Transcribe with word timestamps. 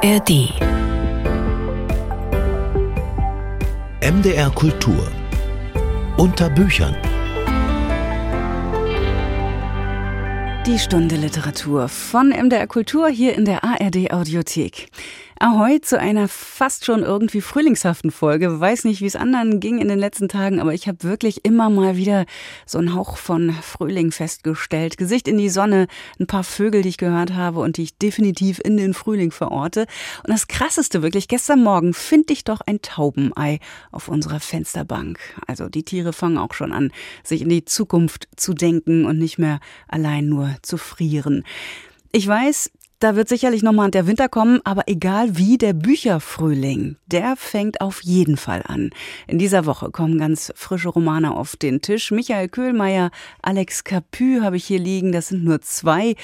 ARD. 0.00 0.52
MDR 4.00 4.50
Kultur. 4.54 5.10
Unter 6.16 6.48
Büchern. 6.50 6.94
Die 10.66 10.78
Stunde 10.78 11.16
Literatur 11.16 11.88
von 11.88 12.28
MDR 12.28 12.68
Kultur 12.68 13.08
hier 13.08 13.34
in 13.34 13.44
der 13.44 13.64
ARD 13.64 14.12
Audiothek. 14.12 14.88
Ahoi 15.40 15.78
zu 15.78 16.00
einer 16.00 16.26
fast 16.26 16.84
schon 16.84 17.04
irgendwie 17.04 17.40
frühlingshaften 17.40 18.10
Folge. 18.10 18.58
Weiß 18.58 18.82
nicht, 18.82 19.00
wie 19.00 19.06
es 19.06 19.14
anderen 19.14 19.60
ging 19.60 19.78
in 19.78 19.86
den 19.86 19.98
letzten 20.00 20.28
Tagen, 20.28 20.58
aber 20.58 20.74
ich 20.74 20.88
habe 20.88 21.04
wirklich 21.04 21.44
immer 21.44 21.70
mal 21.70 21.96
wieder 21.96 22.26
so 22.66 22.78
einen 22.78 22.92
Hauch 22.92 23.16
von 23.16 23.52
Frühling 23.52 24.10
festgestellt. 24.10 24.98
Gesicht 24.98 25.28
in 25.28 25.38
die 25.38 25.48
Sonne, 25.48 25.86
ein 26.18 26.26
paar 26.26 26.42
Vögel, 26.42 26.82
die 26.82 26.88
ich 26.88 26.96
gehört 26.96 27.34
habe 27.34 27.60
und 27.60 27.76
die 27.76 27.84
ich 27.84 27.96
definitiv 27.96 28.60
in 28.64 28.76
den 28.76 28.94
Frühling 28.94 29.30
verorte. 29.30 29.86
Und 30.24 30.30
das 30.30 30.48
Krasseste 30.48 31.02
wirklich, 31.02 31.28
gestern 31.28 31.62
Morgen 31.62 31.94
finde 31.94 32.32
ich 32.32 32.42
doch 32.42 32.60
ein 32.62 32.82
Taubenei 32.82 33.60
auf 33.92 34.08
unserer 34.08 34.40
Fensterbank. 34.40 35.20
Also 35.46 35.68
die 35.68 35.84
Tiere 35.84 36.12
fangen 36.12 36.38
auch 36.38 36.52
schon 36.52 36.72
an, 36.72 36.90
sich 37.22 37.42
in 37.42 37.48
die 37.48 37.64
Zukunft 37.64 38.26
zu 38.34 38.54
denken 38.54 39.04
und 39.04 39.18
nicht 39.18 39.38
mehr 39.38 39.60
allein 39.86 40.28
nur 40.28 40.56
zu 40.62 40.78
frieren. 40.78 41.44
Ich 42.10 42.26
weiß, 42.26 42.70
da 43.00 43.14
wird 43.14 43.28
sicherlich 43.28 43.62
nochmal 43.62 43.90
der 43.90 44.06
Winter 44.06 44.28
kommen, 44.28 44.60
aber 44.64 44.82
egal 44.86 45.36
wie, 45.36 45.56
der 45.56 45.72
Bücherfrühling, 45.72 46.96
der 47.06 47.36
fängt 47.36 47.80
auf 47.80 48.02
jeden 48.02 48.36
Fall 48.36 48.62
an. 48.66 48.90
In 49.26 49.38
dieser 49.38 49.66
Woche 49.66 49.90
kommen 49.90 50.18
ganz 50.18 50.52
frische 50.56 50.88
Romane 50.88 51.34
auf 51.34 51.56
den 51.56 51.80
Tisch. 51.80 52.10
Michael 52.10 52.48
Köhlmeier, 52.48 53.10
Alex 53.40 53.84
Capu 53.84 54.40
habe 54.42 54.56
ich 54.56 54.64
hier 54.64 54.80
liegen. 54.80 55.12
Das 55.12 55.28
sind 55.28 55.44
nur 55.44 55.60
zwei 55.60 56.16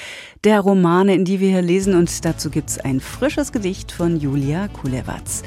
der 0.43 0.59
Romane, 0.59 1.15
in 1.15 1.25
die 1.25 1.39
wir 1.39 1.49
hier 1.49 1.61
lesen. 1.61 1.95
Und 1.95 2.25
dazu 2.25 2.49
gibt's 2.49 2.77
ein 2.77 2.99
frisches 2.99 3.51
Gedicht 3.51 3.91
von 3.91 4.19
Julia 4.19 4.67
Kulewatz. 4.67 5.43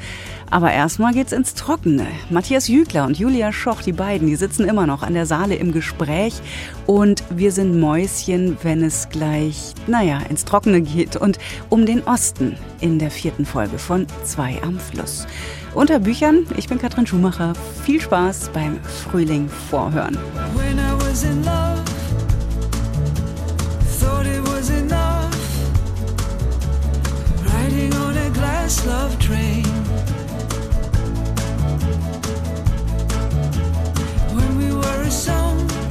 Aber 0.51 0.71
erstmal 0.71 1.13
geht's 1.13 1.31
ins 1.31 1.53
Trockene. 1.53 2.07
Matthias 2.29 2.67
Jügler 2.67 3.05
und 3.05 3.17
Julia 3.17 3.51
Schoch, 3.51 3.81
die 3.81 3.91
beiden, 3.91 4.27
die 4.27 4.35
sitzen 4.35 4.67
immer 4.67 4.87
noch 4.87 5.03
an 5.03 5.13
der 5.13 5.25
Saale 5.25 5.55
im 5.55 5.71
Gespräch 5.71 6.41
und 6.85 7.23
wir 7.29 7.51
sind 7.51 7.79
Mäuschen, 7.79 8.57
wenn 8.63 8.83
es 8.83 9.09
gleich, 9.09 9.73
naja, 9.87 10.19
ins 10.29 10.45
Trockene 10.45 10.81
geht 10.81 11.15
und 11.15 11.37
um 11.69 11.85
den 11.85 12.03
Osten 12.03 12.57
in 12.81 12.99
der 12.99 13.11
vierten 13.11 13.45
Folge 13.45 13.77
von 13.77 14.07
Zwei 14.23 14.61
am 14.63 14.79
Fluss. 14.79 15.27
Unter 15.75 15.99
Büchern, 15.99 16.47
ich 16.57 16.67
bin 16.67 16.79
Katrin 16.79 17.05
Schumacher. 17.05 17.53
Viel 17.85 18.01
Spaß 18.01 18.49
beim 18.53 18.79
Frühling 18.83 19.49
vorhören. 19.69 20.17
Love, 28.85 29.17
thought 29.19 29.78
song. 35.09 35.88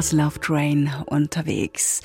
Glass 0.00 0.12
Love 0.12 0.40
Train 0.40 0.90
unterwegs. 1.04 2.00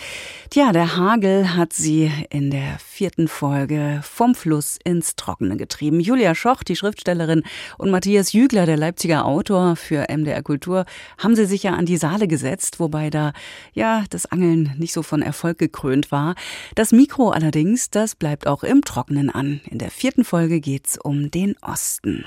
Tja, 0.50 0.74
der 0.74 0.98
Hagel 0.98 1.56
hat 1.56 1.72
sie 1.72 2.12
in 2.30 2.52
der 2.52 2.78
vierten 2.78 3.30
Folge 3.30 4.02
vom 4.04 4.36
Fluss 4.36 4.78
ins 4.84 5.16
Trockene 5.16 5.56
getrieben. 5.56 6.02
Julia 6.02 6.36
Schoch, 6.36 6.64
die 6.64 6.76
Schriftstellerin, 6.76 7.44
und 7.78 7.92
Matthias 7.92 8.34
Jügler, 8.34 8.66
der 8.66 8.76
Leipziger 8.76 9.24
Autor 9.24 9.78
für 9.78 10.08
MDR 10.10 10.44
Kultur, 10.44 10.84
haben 11.18 11.38
sie 11.38 11.46
sich 11.46 11.64
ja 11.64 11.72
an 11.72 11.86
die 11.86 11.96
Saale 11.96 12.28
gesetzt, 12.28 12.82
wobei 12.82 13.10
da 13.10 13.32
ja 13.72 14.04
das 14.10 14.26
Angeln 14.26 14.74
nicht 14.78 14.92
so 14.92 15.02
von 15.02 15.22
Erfolg 15.22 15.58
gekrönt 15.58 16.12
war. 16.12 16.36
Das 16.76 16.92
Mikro 16.92 17.30
allerdings, 17.30 17.92
das 17.92 18.16
bleibt 18.16 18.46
auch 18.46 18.66
im 18.66 18.82
Trockenen 18.82 19.30
an. 19.30 19.62
In 19.72 19.78
der 19.78 19.90
vierten 19.90 20.26
Folge 20.26 20.60
geht's 20.60 20.98
um 21.02 21.32
den 21.32 21.56
Osten. 21.62 22.26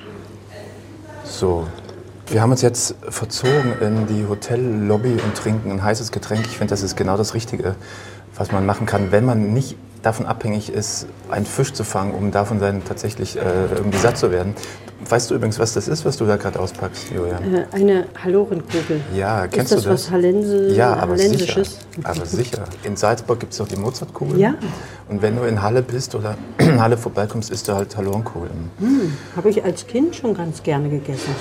So, 1.24 1.68
wir 2.30 2.42
haben 2.42 2.50
uns 2.50 2.62
jetzt 2.62 2.94
verzogen 3.08 3.74
in 3.80 4.06
die 4.06 4.26
Hotellobby 4.28 5.12
und 5.12 5.34
trinken 5.34 5.70
ein 5.70 5.82
heißes 5.82 6.12
Getränk. 6.12 6.46
Ich 6.46 6.58
finde, 6.58 6.70
das 6.70 6.82
ist 6.82 6.96
genau 6.96 7.16
das 7.16 7.34
Richtige, 7.34 7.74
was 8.36 8.52
man 8.52 8.66
machen 8.66 8.86
kann, 8.86 9.10
wenn 9.12 9.24
man 9.24 9.52
nicht 9.52 9.76
davon 10.02 10.26
abhängig 10.26 10.70
ist, 10.72 11.06
einen 11.30 11.46
Fisch 11.46 11.72
zu 11.72 11.84
fangen, 11.84 12.14
um 12.14 12.30
davon 12.30 12.60
dann 12.60 12.84
tatsächlich 12.84 13.36
äh, 13.36 13.40
irgendwie 13.74 13.98
satt 13.98 14.16
zu 14.16 14.30
werden. 14.30 14.54
Weißt 15.08 15.30
du 15.30 15.34
übrigens, 15.34 15.58
was 15.58 15.72
das 15.74 15.88
ist, 15.88 16.04
was 16.04 16.18
du 16.18 16.24
da 16.26 16.36
gerade 16.36 16.58
auspackst, 16.60 17.10
Julian? 17.10 17.54
Äh, 17.54 17.66
eine 17.72 18.06
Hallorenkugel. 18.22 19.00
Ja, 19.14 19.46
kennst 19.46 19.72
ist 19.72 19.78
das 19.78 19.82
du 19.84 19.90
das? 19.90 20.04
was 20.04 20.10
Hallense, 20.10 20.74
ja, 20.74 20.94
aber 20.94 21.16
sicher. 21.16 21.62
Aber 22.04 22.26
sicher. 22.26 22.64
In 22.84 22.96
Salzburg 22.96 23.40
gibt 23.40 23.52
es 23.52 23.58
doch 23.58 23.68
die 23.68 23.76
Mozartkugel. 23.76 24.38
Ja. 24.38 24.54
Und 25.08 25.22
wenn 25.22 25.36
du 25.36 25.42
in 25.42 25.62
Halle 25.62 25.82
bist 25.82 26.14
oder 26.14 26.36
in 26.58 26.80
Halle 26.80 26.96
vorbeikommst, 26.96 27.50
isst 27.50 27.68
du 27.68 27.74
halt 27.74 27.96
Hallorenkugeln. 27.96 28.70
Hm, 28.78 29.16
Habe 29.34 29.50
ich 29.50 29.64
als 29.64 29.86
Kind 29.86 30.14
schon 30.14 30.34
ganz 30.34 30.62
gerne 30.62 30.88
gegessen. 30.90 31.34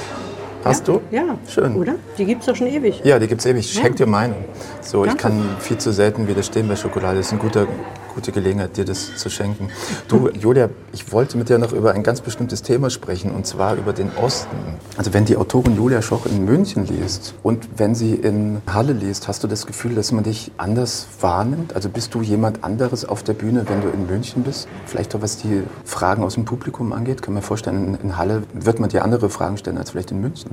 Hast 0.64 0.88
ja? 0.88 0.94
du? 0.96 1.02
Ja. 1.12 1.38
Schön. 1.48 1.76
Oder? 1.76 1.96
Die 2.18 2.26
gibt 2.26 2.42
es 2.42 2.48
doch 2.48 2.56
schon 2.56 2.68
ewig. 2.68 3.02
Ja, 3.04 3.20
die 3.20 3.28
gibt's 3.28 3.46
ewig. 3.46 3.66
Ich 3.66 3.76
Ja. 3.76 3.82
schenk 3.84 3.96
dir 3.98 4.08
meine. 4.08 4.36
So, 4.82 5.04
ich 5.04 5.10
Danke. 5.12 5.24
kann 5.24 5.44
viel 5.60 5.78
zu 5.78 5.92
selten 5.92 6.28
widerstehen 6.28 6.68
bei 6.68 6.76
Schokolade. 6.76 7.18
Das 7.18 7.28
ist 7.28 7.34
eine 7.34 7.42
gute, 7.42 7.68
gute 8.16 8.32
Gelegenheit, 8.32 8.76
dir 8.76 8.84
das 8.86 9.16
zu 9.16 9.30
schenken. 9.30 9.70
Du, 10.08 10.30
Julia, 10.30 10.70
ich 10.92 11.12
wollte 11.12 11.38
mit 11.38 11.50
dir 11.50 11.60
noch 11.60 11.72
über 11.74 11.94
ein 11.94 12.02
ganz 12.04 12.22
bestimmtes 12.22 12.64
Thema 12.64 12.90
sprechen, 12.90 13.30
und 13.32 13.46
zwar 13.46 13.76
über 13.76 13.94
den 13.94 14.10
Osten. 14.20 14.58
Also 14.98 15.14
wenn 15.14 15.26
die 15.26 15.38
Autorin 15.38 15.76
Julia 15.76 16.02
Schoch 16.02 16.26
in 16.26 16.44
München 16.46 16.86
liest 16.88 17.36
und 17.44 17.68
wenn 17.78 17.94
sie 17.94 18.16
in 18.16 18.62
Halle 18.74 18.94
liest, 18.94 19.28
hast 19.28 19.44
du 19.44 19.48
das 19.48 19.68
Gefühl, 19.68 19.94
dass 19.94 20.12
man 20.12 20.24
dich 20.24 20.52
anders 20.58 21.08
wahrnimmt? 21.22 21.76
Also 21.76 21.90
bist 21.90 22.14
du 22.16 22.22
jemand 22.24 22.64
anderes 22.64 23.06
auf 23.06 23.22
der 23.24 23.34
Bühne, 23.34 23.66
wenn 23.70 23.82
du 23.82 23.90
in 23.90 24.08
München 24.08 24.42
bist? 24.44 24.68
Vielleicht 24.88 25.14
auch 25.16 25.22
was 25.22 25.38
die 25.38 25.62
Fragen 25.86 26.24
aus 26.24 26.34
dem 26.34 26.46
Publikum 26.46 26.94
angeht. 26.94 27.22
Kann 27.22 27.36
man 27.36 27.44
vorstellen, 27.44 27.96
in, 28.02 28.10
in 28.10 28.18
Halle 28.18 28.44
wird 28.54 28.80
man 28.80 28.90
dir 28.90 29.04
andere 29.04 29.30
Fragen 29.30 29.58
stellen 29.58 29.78
als 29.78 29.92
vielleicht 29.92 30.10
in 30.12 30.22
München. 30.22 30.47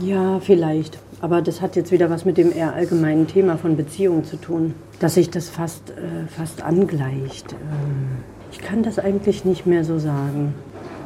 Ja, 0.00 0.40
vielleicht. 0.40 0.98
Aber 1.20 1.42
das 1.42 1.60
hat 1.60 1.76
jetzt 1.76 1.92
wieder 1.92 2.10
was 2.10 2.24
mit 2.24 2.38
dem 2.38 2.52
eher 2.52 2.74
allgemeinen 2.74 3.26
Thema 3.26 3.58
von 3.58 3.76
Beziehungen 3.76 4.24
zu 4.24 4.36
tun. 4.36 4.74
Dass 5.00 5.14
sich 5.14 5.30
das 5.30 5.48
fast, 5.48 5.90
äh, 5.90 6.26
fast 6.28 6.62
angleicht. 6.62 7.52
Ähm, 7.52 8.22
ich 8.52 8.58
kann 8.58 8.82
das 8.82 8.98
eigentlich 8.98 9.44
nicht 9.44 9.66
mehr 9.66 9.84
so 9.84 9.98
sagen, 9.98 10.54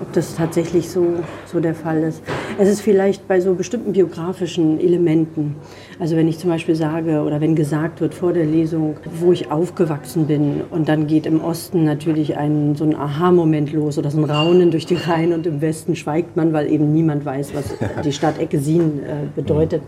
ob 0.01 0.13
das 0.13 0.35
tatsächlich 0.35 0.91
so, 0.91 1.21
so 1.47 1.61
der 1.61 1.75
Fall 1.75 2.03
ist. 2.03 2.23
Es 2.59 2.69
ist 2.69 2.81
vielleicht 2.81 3.27
bei 3.29 3.41
so 3.41 3.55
bestimmten 3.55 3.93
biografischen 3.93 4.81
Elementen. 4.81 5.57
Also 5.99 6.17
wenn 6.17 6.29
ich 6.29 6.39
zum 6.39 6.51
Beispiel 6.51 6.75
sage 6.75 7.23
oder 7.23 7.41
wenn 7.41 7.55
gesagt 7.55 8.01
wird 8.01 8.15
vor 8.15 8.33
der 8.33 8.47
Lesung, 8.47 8.97
wo 9.21 9.33
ich 9.33 9.51
aufgewachsen 9.51 10.27
bin 10.27 10.63
und 10.71 10.89
dann 10.89 11.07
geht 11.07 11.27
im 11.27 11.43
Osten 11.43 11.85
natürlich 11.85 12.37
ein, 12.37 12.75
so 12.75 12.85
ein 12.85 12.97
Aha-Moment 12.97 13.73
los 13.73 13.99
oder 13.99 14.11
so 14.11 14.19
ein 14.19 14.25
Raunen 14.25 14.71
durch 14.71 14.87
die 14.87 14.97
Reihen 14.97 15.33
und 15.33 15.47
im 15.47 15.61
Westen 15.61 15.97
schweigt 15.97 16.37
man, 16.37 16.53
weil 16.53 16.71
eben 16.71 16.93
niemand 16.93 17.25
weiß, 17.25 17.55
was 17.55 17.75
die 18.05 18.13
Stadt 18.13 18.39
Eckesin 18.39 19.01
äh, 19.01 19.27
bedeutet. 19.35 19.83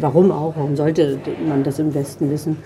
Warum 0.00 0.30
auch? 0.30 0.54
Warum 0.56 0.76
sollte 0.76 1.18
man 1.48 1.62
das 1.62 1.78
im 1.78 1.94
Westen 1.94 2.30
wissen? 2.30 2.56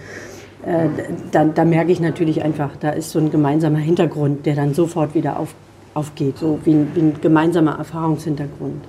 Äh, 0.66 0.88
da, 1.30 1.44
da 1.44 1.64
merke 1.64 1.92
ich 1.92 2.00
natürlich 2.00 2.42
einfach, 2.42 2.76
da 2.76 2.90
ist 2.90 3.10
so 3.10 3.18
ein 3.18 3.30
gemeinsamer 3.30 3.78
Hintergrund, 3.78 4.46
der 4.46 4.54
dann 4.54 4.72
sofort 4.72 5.14
wieder 5.14 5.38
auf, 5.38 5.54
aufgeht, 5.94 6.38
so 6.38 6.58
wie 6.64 6.72
ein, 6.72 6.90
wie 6.94 7.00
ein 7.00 7.20
gemeinsamer 7.20 7.78
Erfahrungshintergrund. 7.78 8.84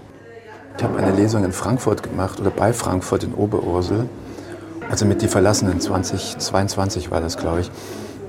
Ich 0.78 0.84
habe 0.84 0.98
eine 0.98 1.16
Lesung 1.16 1.46
in 1.46 1.54
Frankfurt 1.54 2.04
gemacht 2.04 2.40
oder 2.42 2.50
bei 2.50 2.74
Frankfurt 2.74 3.24
in 3.24 3.34
Oberursel. 3.34 4.10
Also 4.90 5.06
mit 5.06 5.22
Die 5.22 5.28
Verlassenen 5.28 5.80
2022 5.80 7.12
war 7.12 7.22
das, 7.22 7.38
glaube 7.38 7.62
ich. 7.62 7.72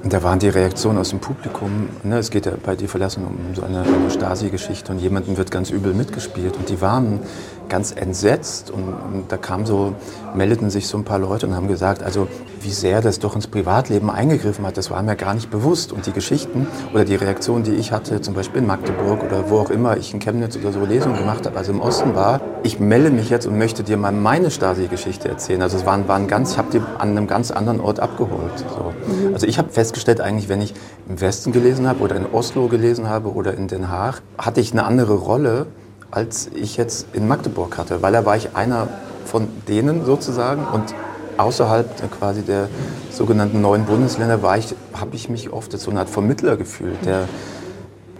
Und 0.05 0.12
da 0.12 0.23
waren 0.23 0.38
die 0.38 0.49
Reaktionen 0.49 0.99
aus 0.99 1.11
dem 1.11 1.19
Publikum. 1.19 1.88
Ne, 2.05 2.19
es 2.19 2.31
geht 2.31 2.46
ja 2.46 2.52
bei 2.64 2.76
Die 2.76 2.87
Verlassenen 2.87 3.28
um 3.28 3.55
so 3.55 3.62
eine, 3.62 3.82
eine 3.82 4.11
Stasi-Geschichte 4.11 4.93
und 4.93 5.00
jemandem 5.00 5.37
wird 5.37 5.50
ganz 5.50 5.70
übel 5.70 5.93
mitgespielt. 5.94 6.56
Und 6.56 6.69
die 6.69 6.81
waren 6.81 7.19
ganz 7.68 7.92
entsetzt 7.92 8.70
und, 8.70 8.82
und 8.84 9.24
da 9.28 9.36
kam 9.36 9.66
so, 9.66 9.94
meldeten 10.34 10.70
sich 10.70 10.88
so 10.88 10.98
ein 10.98 11.04
paar 11.04 11.18
Leute 11.18 11.46
und 11.46 11.54
haben 11.54 11.68
gesagt, 11.68 12.02
also 12.02 12.28
wie 12.60 12.70
sehr 12.70 13.00
das 13.00 13.18
doch 13.18 13.36
ins 13.36 13.46
Privatleben 13.46 14.10
eingegriffen 14.10 14.66
hat, 14.66 14.76
das 14.76 14.90
war 14.90 15.02
mir 15.02 15.16
gar 15.16 15.34
nicht 15.34 15.50
bewusst. 15.50 15.92
Und 15.92 16.06
die 16.06 16.12
Geschichten 16.12 16.66
oder 16.92 17.04
die 17.04 17.14
Reaktionen, 17.14 17.64
die 17.64 17.74
ich 17.74 17.92
hatte, 17.92 18.20
zum 18.20 18.34
Beispiel 18.34 18.60
in 18.60 18.66
Magdeburg 18.66 19.22
oder 19.22 19.50
wo 19.50 19.58
auch 19.58 19.70
immer 19.70 19.96
ich 19.96 20.12
in 20.12 20.20
Chemnitz 20.20 20.56
oder 20.56 20.72
so 20.72 20.84
Lesungen 20.84 21.16
gemacht 21.16 21.46
habe, 21.46 21.56
also 21.56 21.72
im 21.72 21.80
Osten 21.80 22.14
war, 22.14 22.40
ich 22.62 22.80
melde 22.80 23.10
mich 23.10 23.30
jetzt 23.30 23.46
und 23.46 23.56
möchte 23.56 23.84
dir 23.84 23.96
mal 23.96 24.12
meine 24.12 24.50
Stasi-Geschichte 24.50 25.28
erzählen. 25.28 25.62
Also 25.62 25.76
es 25.76 25.86
waren, 25.86 26.08
waren 26.08 26.26
ganz, 26.26 26.52
ich 26.52 26.58
habe 26.58 26.68
die 26.72 26.80
an 26.98 27.10
einem 27.10 27.26
ganz 27.26 27.50
anderen 27.50 27.80
Ort 27.80 28.00
abgeholt. 28.00 28.58
So. 28.58 28.92
Also 29.32 29.46
ich 29.46 29.58
habe 29.58 29.68
festgestellt, 29.70 30.20
eigentlich, 30.20 30.48
wenn 30.48 30.60
ich 30.60 30.74
im 31.08 31.20
Westen 31.20 31.52
gelesen 31.52 31.86
habe 31.86 32.00
oder 32.00 32.16
in 32.16 32.26
Oslo 32.26 32.66
gelesen 32.68 33.08
habe 33.08 33.32
oder 33.32 33.54
in 33.54 33.68
Den 33.68 33.90
Haag, 33.90 34.22
hatte 34.38 34.60
ich 34.60 34.72
eine 34.72 34.84
andere 34.84 35.14
Rolle, 35.14 35.66
als 36.11 36.50
ich 36.55 36.76
jetzt 36.76 37.06
in 37.12 37.29
Magdeburg 37.29 37.79
hatte, 37.79 38.03
weil 38.03 38.12
da 38.12 38.25
war 38.25 38.37
ich 38.37 38.55
einer 38.56 38.88
von 39.25 39.49
denen 39.69 40.05
sozusagen 40.05 40.62
und 40.73 40.95
außerhalb 41.37 41.97
der, 41.97 42.09
quasi 42.09 42.42
der 42.42 42.69
sogenannten 43.11 43.61
neuen 43.61 43.85
Bundesländer 43.85 44.42
war 44.42 44.57
ich, 44.57 44.75
habe 44.95 45.14
ich 45.16 45.28
mich 45.28 45.52
oft 45.52 45.73
als 45.75 45.83
so 45.83 45.90
eine 45.90 46.00
Art 46.00 46.09
Vermittler 46.11 46.57
gefühlt, 46.57 47.04
der 47.04 47.25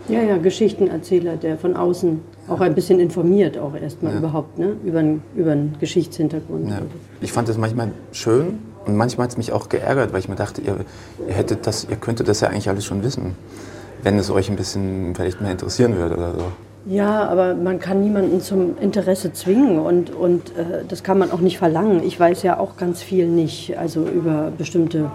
Ja, 0.08 0.22
ja, 0.22 0.37
Geschichtenerzähler, 0.37 1.37
der 1.37 1.58
von 1.58 1.75
außen 1.76 2.20
auch 2.49 2.60
ein 2.60 2.75
bisschen 2.76 3.00
informiert, 3.00 3.58
auch 3.58 3.75
erstmal 3.75 4.12
Ja. 4.12 4.18
überhaupt, 4.18 4.56
ne? 4.58 4.76
über, 4.84 5.00
einen- 5.00 5.22
über 5.34 5.52
einen 5.52 5.75
Geschichtshintergrund. 5.80 6.68
Ja. 6.70 6.78
Ich 7.20 7.32
fand 7.32 7.49
das 7.49 7.56
manchmal 7.58 7.90
schön 8.12 8.58
und 8.87 8.94
manchmal 8.96 9.25
hat 9.25 9.32
es 9.32 9.37
mich 9.37 9.52
auch 9.52 9.68
geärgert, 9.68 10.12
weil 10.12 10.20
ich 10.20 10.28
mir 10.28 10.37
dachte, 10.37 10.60
ihr, 10.60 10.76
ihr, 11.26 11.34
hättet 11.34 11.66
das, 11.66 11.87
ihr 11.90 11.96
könntet 11.96 12.28
das 12.28 12.40
ja 12.40 12.49
eigentlich 12.49 12.68
alles 12.68 12.84
schon 12.84 13.02
wissen, 13.02 13.34
wenn 14.04 14.16
es 14.18 14.30
euch 14.30 14.49
ein 14.49 14.54
bisschen 14.56 15.12
vielleicht 15.16 15.40
mehr 15.40 15.50
interessieren 15.52 15.96
würde 15.96 16.16
oder 16.16 16.34
so. 16.34 16.44
Ja, 16.88 17.26
aber 17.26 17.56
man 17.56 17.80
kann 17.80 18.00
niemanden 18.00 18.40
zum 18.40 18.78
Interesse 18.80 19.32
zwingen 19.32 19.80
und, 19.80 20.14
und 20.14 20.50
äh, 20.50 20.84
das 20.86 21.02
kann 21.02 21.18
man 21.18 21.32
auch 21.32 21.40
nicht 21.40 21.58
verlangen. 21.58 22.02
Ich 22.04 22.18
weiß 22.18 22.44
ja 22.44 22.60
auch 22.60 22.76
ganz 22.76 23.02
viel 23.02 23.26
nicht, 23.26 23.76
also 23.76 24.06
über 24.06 24.52
bestimmte, 24.56 25.10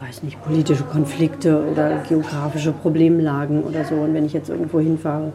weiß 0.00 0.22
nicht, 0.22 0.42
politische 0.42 0.84
Konflikte 0.84 1.62
oder 1.70 1.98
geografische 2.08 2.72
Problemlagen 2.72 3.64
oder 3.64 3.84
so. 3.84 3.96
Und 3.96 4.14
wenn 4.14 4.24
ich 4.24 4.32
jetzt 4.32 4.48
irgendwo 4.48 4.80
hinfahre, 4.80 5.34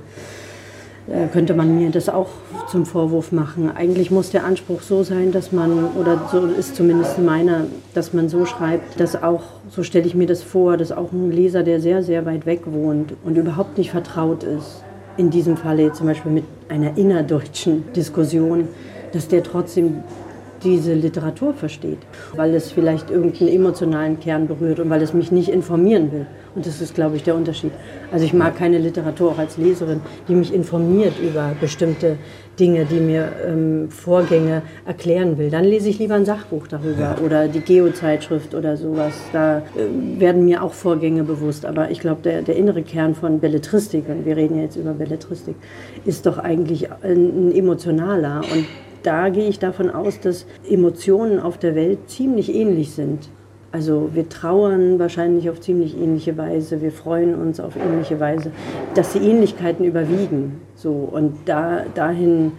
äh, 1.08 1.28
könnte 1.28 1.54
man 1.54 1.78
mir 1.78 1.92
das 1.92 2.10
auch 2.10 2.30
zum 2.72 2.88
Vorwurf 2.88 3.32
machen. 3.32 3.70
Eigentlich 3.76 4.10
muss 4.10 4.32
der 4.32 4.44
Anspruch 4.44 4.82
so 4.82 5.04
sein, 5.04 5.32
dass 5.32 5.52
man, 5.52 5.90
oder 6.00 6.20
so 6.32 6.48
ist 6.48 6.76
zumindest 6.76 7.20
meiner, 7.20 7.68
dass 7.94 8.12
man 8.12 8.28
so 8.28 8.48
schreibt, 8.48 9.00
dass 9.00 9.22
auch, 9.22 9.44
so 9.70 9.84
stelle 9.84 10.08
ich 10.08 10.16
mir 10.16 10.26
das 10.26 10.42
vor, 10.42 10.78
dass 10.78 10.92
auch 10.92 11.12
ein 11.12 11.32
Leser, 11.32 11.62
der 11.62 11.80
sehr, 11.80 12.02
sehr 12.02 12.26
weit 12.26 12.48
weg 12.48 12.62
wohnt 12.66 13.14
und 13.24 13.38
überhaupt 13.38 13.78
nicht 13.78 13.92
vertraut 13.92 14.44
ist, 14.44 14.84
in 15.18 15.30
diesem 15.30 15.58
Falle 15.58 15.94
zum 15.94 16.08
Beispiel 16.08 16.32
mit 16.32 16.44
einer 16.70 16.98
innerdeutschen 16.98 17.92
Diskussion, 17.94 18.68
dass 19.14 19.28
der 19.28 19.44
trotzdem 19.44 20.04
diese 20.66 20.94
Literatur 20.94 21.54
versteht, 21.54 22.00
weil 22.36 22.54
es 22.56 22.72
vielleicht 22.72 23.12
irgendeinen 23.12 23.50
emotionalen 23.50 24.20
Kern 24.20 24.48
berührt 24.48 24.80
und 24.80 24.90
weil 24.90 25.02
es 25.02 25.14
mich 25.14 25.32
nicht 25.32 25.50
informieren 25.50 26.12
will. 26.12 26.26
Und 26.56 26.66
das 26.66 26.82
ist, 26.82 26.96
glaube 26.96 27.16
ich, 27.18 27.24
der 27.24 27.36
Unterschied. 27.36 27.72
Also 28.12 28.26
ich 28.26 28.34
mag 28.34 28.58
keine 28.58 28.80
Literatur 28.80 29.32
auch 29.32 29.38
als 29.38 29.58
Leserin, 29.58 30.02
die 30.28 30.36
mich 30.36 30.54
informiert 30.54 31.14
über 31.20 31.52
bestimmte 31.60 32.18
Dinge, 32.60 32.86
die 32.86 33.00
mir 33.00 33.32
ähm, 33.46 33.90
Vorgänge 33.90 34.62
erklären 34.86 35.38
will. 35.38 35.50
Dann 35.50 35.66
lese 35.66 35.90
ich 35.90 36.00
lieber 36.00 36.16
ein 36.16 36.26
Sachbuch 36.26 36.68
darüber 36.68 37.18
oder 37.24 37.48
die 37.50 37.60
Geo-Zeitschrift 37.60 38.56
oder 38.56 38.78
sowas. 38.78 39.14
Da 39.34 39.58
äh, 39.58 39.62
werden 40.20 40.46
mir 40.46 40.64
auch 40.64 40.74
Vorgänge 40.74 41.24
bewusst. 41.24 41.66
Aber 41.66 41.92
ich 41.92 42.00
glaube, 42.00 42.22
der, 42.24 42.42
der 42.42 42.56
innere 42.56 42.82
Kern 42.82 43.14
von 43.16 43.40
Belletristik, 43.40 44.08
und 44.08 44.26
wir 44.26 44.38
reden 44.38 44.56
ja 44.56 44.64
jetzt 44.64 44.78
über 44.78 44.94
Belletristik, 44.94 45.56
ist 46.06 46.26
doch 46.26 46.38
eigentlich 46.38 46.90
ein, 47.04 47.50
ein 47.50 47.52
emotionaler. 47.54 48.42
Und 48.54 48.66
da 49.06 49.30
gehe 49.30 49.48
ich 49.48 49.60
davon 49.60 49.90
aus, 49.90 50.20
dass 50.20 50.46
Emotionen 50.70 51.40
auf 51.40 51.58
der 51.58 51.76
Welt 51.76 52.10
ziemlich 52.10 52.54
ähnlich 52.54 52.92
sind. 52.92 53.30
Also 53.72 54.12
wir 54.14 54.30
trauern 54.30 55.00
wahrscheinlich 55.00 55.50
auf 55.50 55.60
ziemlich 55.60 55.98
ähnliche 55.98 56.38
Weise, 56.38 56.82
wir 56.82 56.92
freuen 56.92 57.36
uns 57.36 57.60
auf 57.60 57.76
ähnliche 57.76 58.20
Weise, 58.22 58.52
dass 58.94 59.12
die 59.12 59.20
Ähnlichkeiten 59.20 59.84
überwiegen. 59.84 60.62
So, 60.76 60.92
und 60.92 61.36
da, 61.46 61.84
dahin 61.94 62.54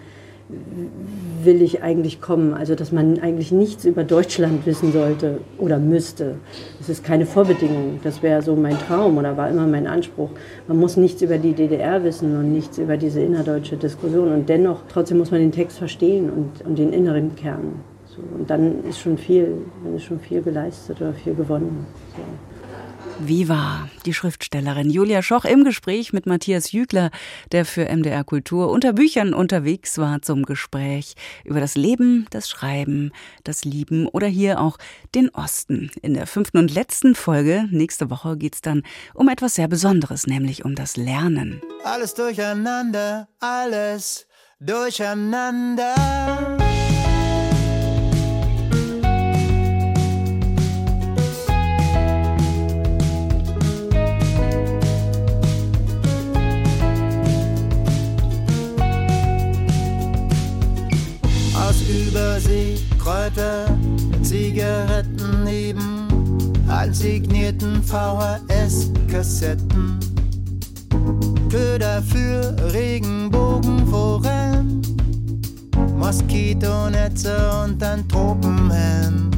will 1.43 1.63
ich 1.63 1.83
eigentlich 1.83 2.21
kommen. 2.21 2.55
Also 2.55 2.75
dass 2.75 2.93
man 2.93 3.19
eigentlich 3.19 3.53
nichts 3.53 3.85
über 3.85 4.05
Deutschland 4.05 4.67
wissen 4.67 4.93
sollte 4.93 5.41
oder 5.59 5.79
müsste. 5.79 6.37
Das 6.79 6.89
ist 6.89 7.05
keine 7.05 7.27
Vorbedingung. 7.27 8.01
Das 8.03 8.23
wäre 8.23 8.43
so 8.43 8.55
mein 8.57 8.79
Traum 8.79 9.19
oder 9.19 9.37
war 9.37 9.51
immer 9.51 9.67
mein 9.67 9.87
Anspruch. 9.87 10.31
Man 10.69 10.79
muss 10.79 10.97
nichts 10.97 11.23
über 11.23 11.39
die 11.39 11.53
DDR 11.53 12.05
wissen 12.05 12.37
und 12.37 12.53
nichts 12.53 12.79
über 12.79 12.97
diese 12.97 13.21
innerdeutsche 13.21 13.77
Diskussion. 13.77 14.33
Und 14.33 14.49
dennoch, 14.49 14.83
trotzdem 14.89 15.19
muss 15.19 15.31
man 15.31 15.41
den 15.41 15.53
Text 15.53 15.79
verstehen 15.79 16.31
und, 16.31 16.67
und 16.67 16.79
den 16.79 16.93
inneren 16.93 17.35
Kern. 17.37 17.81
So, 18.07 18.23
und 18.39 18.49
dann 18.49 18.85
ist 18.89 19.01
schon 19.01 19.19
viel, 19.19 19.55
dann 19.85 19.97
ist 19.97 20.05
schon 20.05 20.21
viel 20.21 20.43
geleistet 20.43 21.01
oder 21.01 21.13
viel 21.13 21.35
gewonnen. 21.35 21.87
So. 22.17 22.23
Viva, 23.19 23.89
die 24.05 24.13
Schriftstellerin 24.13 24.91
Julia 24.91 25.23
Schoch 25.23 25.45
im 25.45 25.65
Gespräch 25.65 26.13
mit 26.13 26.27
Matthias 26.27 26.73
Jügler, 26.73 27.11
der 27.51 27.65
für 27.65 27.85
MDR 27.85 28.25
Kultur 28.25 28.71
unter 28.71 28.93
Büchern 28.93 29.33
unterwegs 29.33 29.99
war 29.99 30.21
zum 30.23 30.45
Gespräch 30.45 31.15
über 31.45 31.61
das 31.61 31.77
Leben, 31.77 32.27
das 32.31 32.49
Schreiben, 32.49 33.13
das 33.43 33.65
Lieben 33.65 34.07
oder 34.07 34.27
hier 34.27 34.61
auch 34.61 34.79
den 35.15 35.31
Osten. 35.31 35.91
In 36.03 36.15
der 36.15 36.27
fünften 36.27 36.59
und 36.59 36.75
letzten 36.75 37.15
Folge, 37.15 37.67
nächste 37.71 38.11
Woche, 38.11 38.37
geht 38.37 38.57
es 38.57 38.61
dann 38.61 38.83
um 39.15 39.29
etwas 39.29 39.55
sehr 39.55 39.69
Besonderes, 39.69 40.27
nämlich 40.27 40.65
um 40.65 40.75
das 40.75 40.97
Lernen. 40.97 41.63
Alles 41.85 42.15
durcheinander, 42.15 43.29
alles 43.41 44.27
durcheinander. 44.61 46.66
Kräuter, 63.37 63.77
Zigaretten 64.23 65.45
neben 65.45 66.09
signierten 66.93 67.83
VHS-Kassetten. 67.83 69.99
Köder 71.51 72.01
für 72.03 72.55
Regenbogenforellen, 72.73 74.81
Moskitonetze 75.99 77.37
und 77.65 77.83
ein 77.83 78.09
Tropenhelm. 78.09 79.31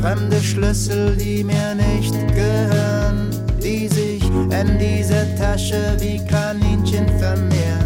Fremde 0.00 0.40
Schlüssel, 0.40 1.14
die 1.16 1.44
mir 1.44 1.76
nicht 1.76 2.14
gehören, 2.34 3.28
die 3.62 3.86
sich 3.88 4.24
in 4.24 4.78
dieser 4.78 5.36
Tasche 5.36 5.98
wie 6.00 6.18
Kaninchen 6.26 7.06
vermehren. 7.18 7.85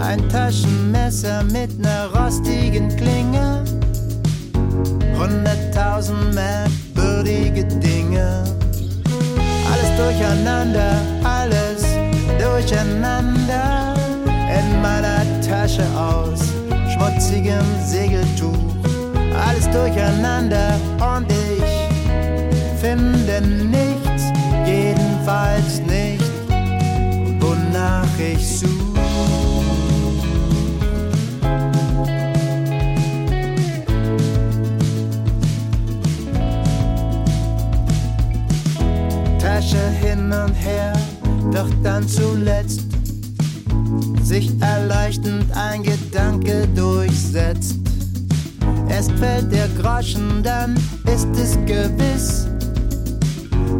Ein 0.00 0.26
Taschenmesser 0.30 1.44
mit 1.44 1.78
ner 1.78 2.08
rostigen 2.14 2.88
Klinge. 2.96 3.62
Hunderttausend 5.16 6.34
merkwürdige 6.34 7.64
Dinge. 7.64 8.44
Alles 9.70 9.96
durcheinander, 9.98 10.92
alles 11.22 11.84
durcheinander. 12.38 13.94
In 14.58 14.80
meiner 14.80 15.22
Tasche 15.46 15.84
aus 15.94 16.40
schmutzigem 16.92 17.64
Segeltuch. 17.84 18.56
Alles 19.46 19.68
durcheinander 19.70 20.74
und 21.14 21.30
ich 21.30 22.80
finde 22.80 23.40
nichts, 23.42 24.32
jedenfalls 24.64 25.80
nicht, 25.80 26.09
hin 39.90 40.32
und 40.32 40.54
her, 40.54 40.92
doch 41.52 41.68
dann 41.82 42.06
zuletzt 42.06 42.82
sich 44.22 44.50
erleichternd 44.60 45.46
ein 45.56 45.82
Gedanke 45.82 46.68
durchsetzt. 46.74 47.76
Erst 48.88 49.12
fällt 49.12 49.50
der 49.52 49.68
Groschen, 49.80 50.42
dann 50.42 50.74
ist 51.06 51.28
es 51.36 51.54
gewiss, 51.66 52.46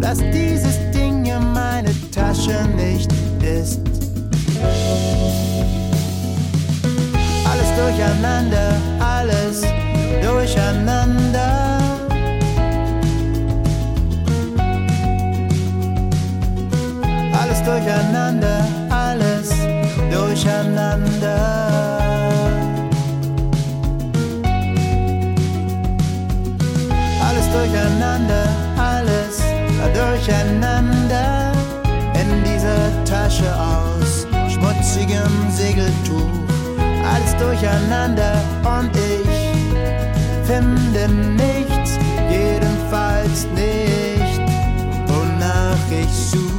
dass 0.00 0.18
dieses 0.32 0.76
Ding 0.92 1.24
ja 1.24 1.38
meine 1.38 1.92
Tasche 2.10 2.66
nicht 2.76 3.12
ist. 3.42 3.80
Alles 7.44 7.70
durcheinander, 7.76 8.76
alles 8.98 9.62
durcheinander. 10.22 11.79
Alles 17.50 17.64
durcheinander, 17.64 18.64
alles 18.90 19.48
durcheinander. 20.10 21.36
Alles 27.28 27.46
durcheinander, 27.52 28.48
alles 28.76 29.42
durcheinander 29.92 31.52
in 32.14 32.44
dieser 32.44 33.04
Tasche 33.04 33.52
aus 33.56 34.26
schmutzigem 34.48 35.50
Segeltuch. 35.50 36.30
Alles 37.12 37.36
durcheinander 37.36 38.34
und 38.78 38.90
ich 38.96 39.26
finde 40.46 41.08
nichts, 41.34 41.98
jedenfalls 42.30 43.46
nicht, 43.56 44.40
wonach 45.08 45.90
ich 45.90 46.12
suche. 46.30 46.49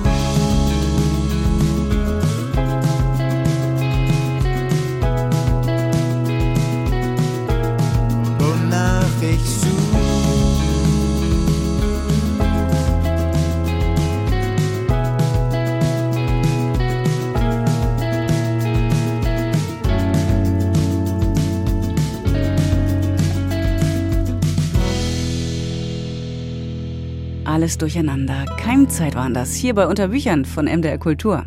Alles 27.72 27.78
durcheinander. 27.78 28.46
Keimzeit 28.58 29.16
waren 29.16 29.34
das, 29.34 29.56
hier 29.56 29.74
bei 29.74 29.88
Unterbüchern 29.88 30.44
von 30.44 30.66
MDR 30.66 30.98
Kultur. 30.98 31.46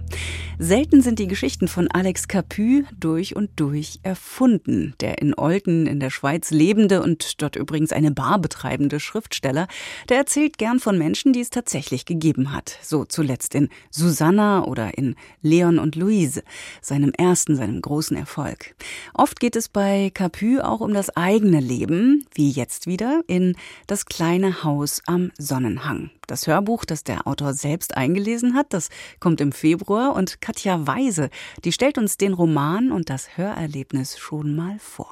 Selten 0.67 1.03
sind 1.03 1.19
die 1.19 1.27
Geschichten 1.27 1.69
von 1.69 1.91
Alex 1.91 2.27
Capu 2.27 2.85
durch 2.99 3.37
und 3.37 3.51
durch 3.57 4.01
erfunden. 4.03 4.95
Der 4.99 5.19
in 5.19 5.35
Olten 5.35 5.87
in 5.87 6.01
der 6.01 6.09
Schweiz 6.09 6.51
lebende 6.51 7.03
und 7.03 7.43
dort 7.43 7.57
übrigens 7.57 7.93
eine 7.93 8.11
Bar 8.11 8.39
betreibende 8.39 8.99
Schriftsteller, 8.99 9.69
der 10.09 10.17
erzählt 10.17 10.57
gern 10.57 10.81
von 10.81 10.97
Menschen, 10.97 11.35
die 11.35 11.41
es 11.41 11.51
tatsächlich 11.51 12.07
gegeben 12.07 12.55
hat. 12.55 12.79
So 12.81 13.05
zuletzt 13.05 13.55
in 13.55 13.69
Susanna 13.91 14.65
oder 14.65 14.97
in 14.97 15.17
Leon 15.43 15.79
und 15.79 15.97
Louise, 15.97 16.43
seinem 16.81 17.11
ersten, 17.11 17.57
seinem 17.57 17.83
großen 17.83 18.17
Erfolg. 18.17 18.75
Oft 19.13 19.41
geht 19.41 19.57
es 19.57 19.69
bei 19.69 20.11
Capu 20.15 20.61
auch 20.61 20.81
um 20.81 20.95
das 20.95 21.15
eigene 21.15 21.61
Leben, 21.61 22.25
wie 22.33 22.51
jetzt 22.51 22.87
wieder 22.87 23.23
in 23.27 23.55
Das 23.87 24.07
kleine 24.07 24.65
Haus 24.65 25.03
am 25.05 25.31
Sonnenhang. 25.37 26.09
Das 26.27 26.47
Hörbuch, 26.47 26.85
das 26.85 27.05
der 27.05 27.27
Autor 27.27 27.55
selbst 27.55 27.97
eingelesen 27.97 28.55
hat, 28.55 28.73
das 28.73 28.89
kommt 29.21 29.41
im 29.41 29.53
Februar 29.53 30.15
und 30.15 30.41
Katja 30.41 30.87
Weise, 30.87 31.31
die 31.65 31.73
stellt 31.73 31.99
uns 31.99 32.17
den 32.17 32.33
Roman 32.33 32.93
und 32.93 33.11
das 33.11 33.37
Hörerlebnis 33.37 34.19
schon 34.19 34.57
mal 34.57 34.79
vor. 34.79 35.11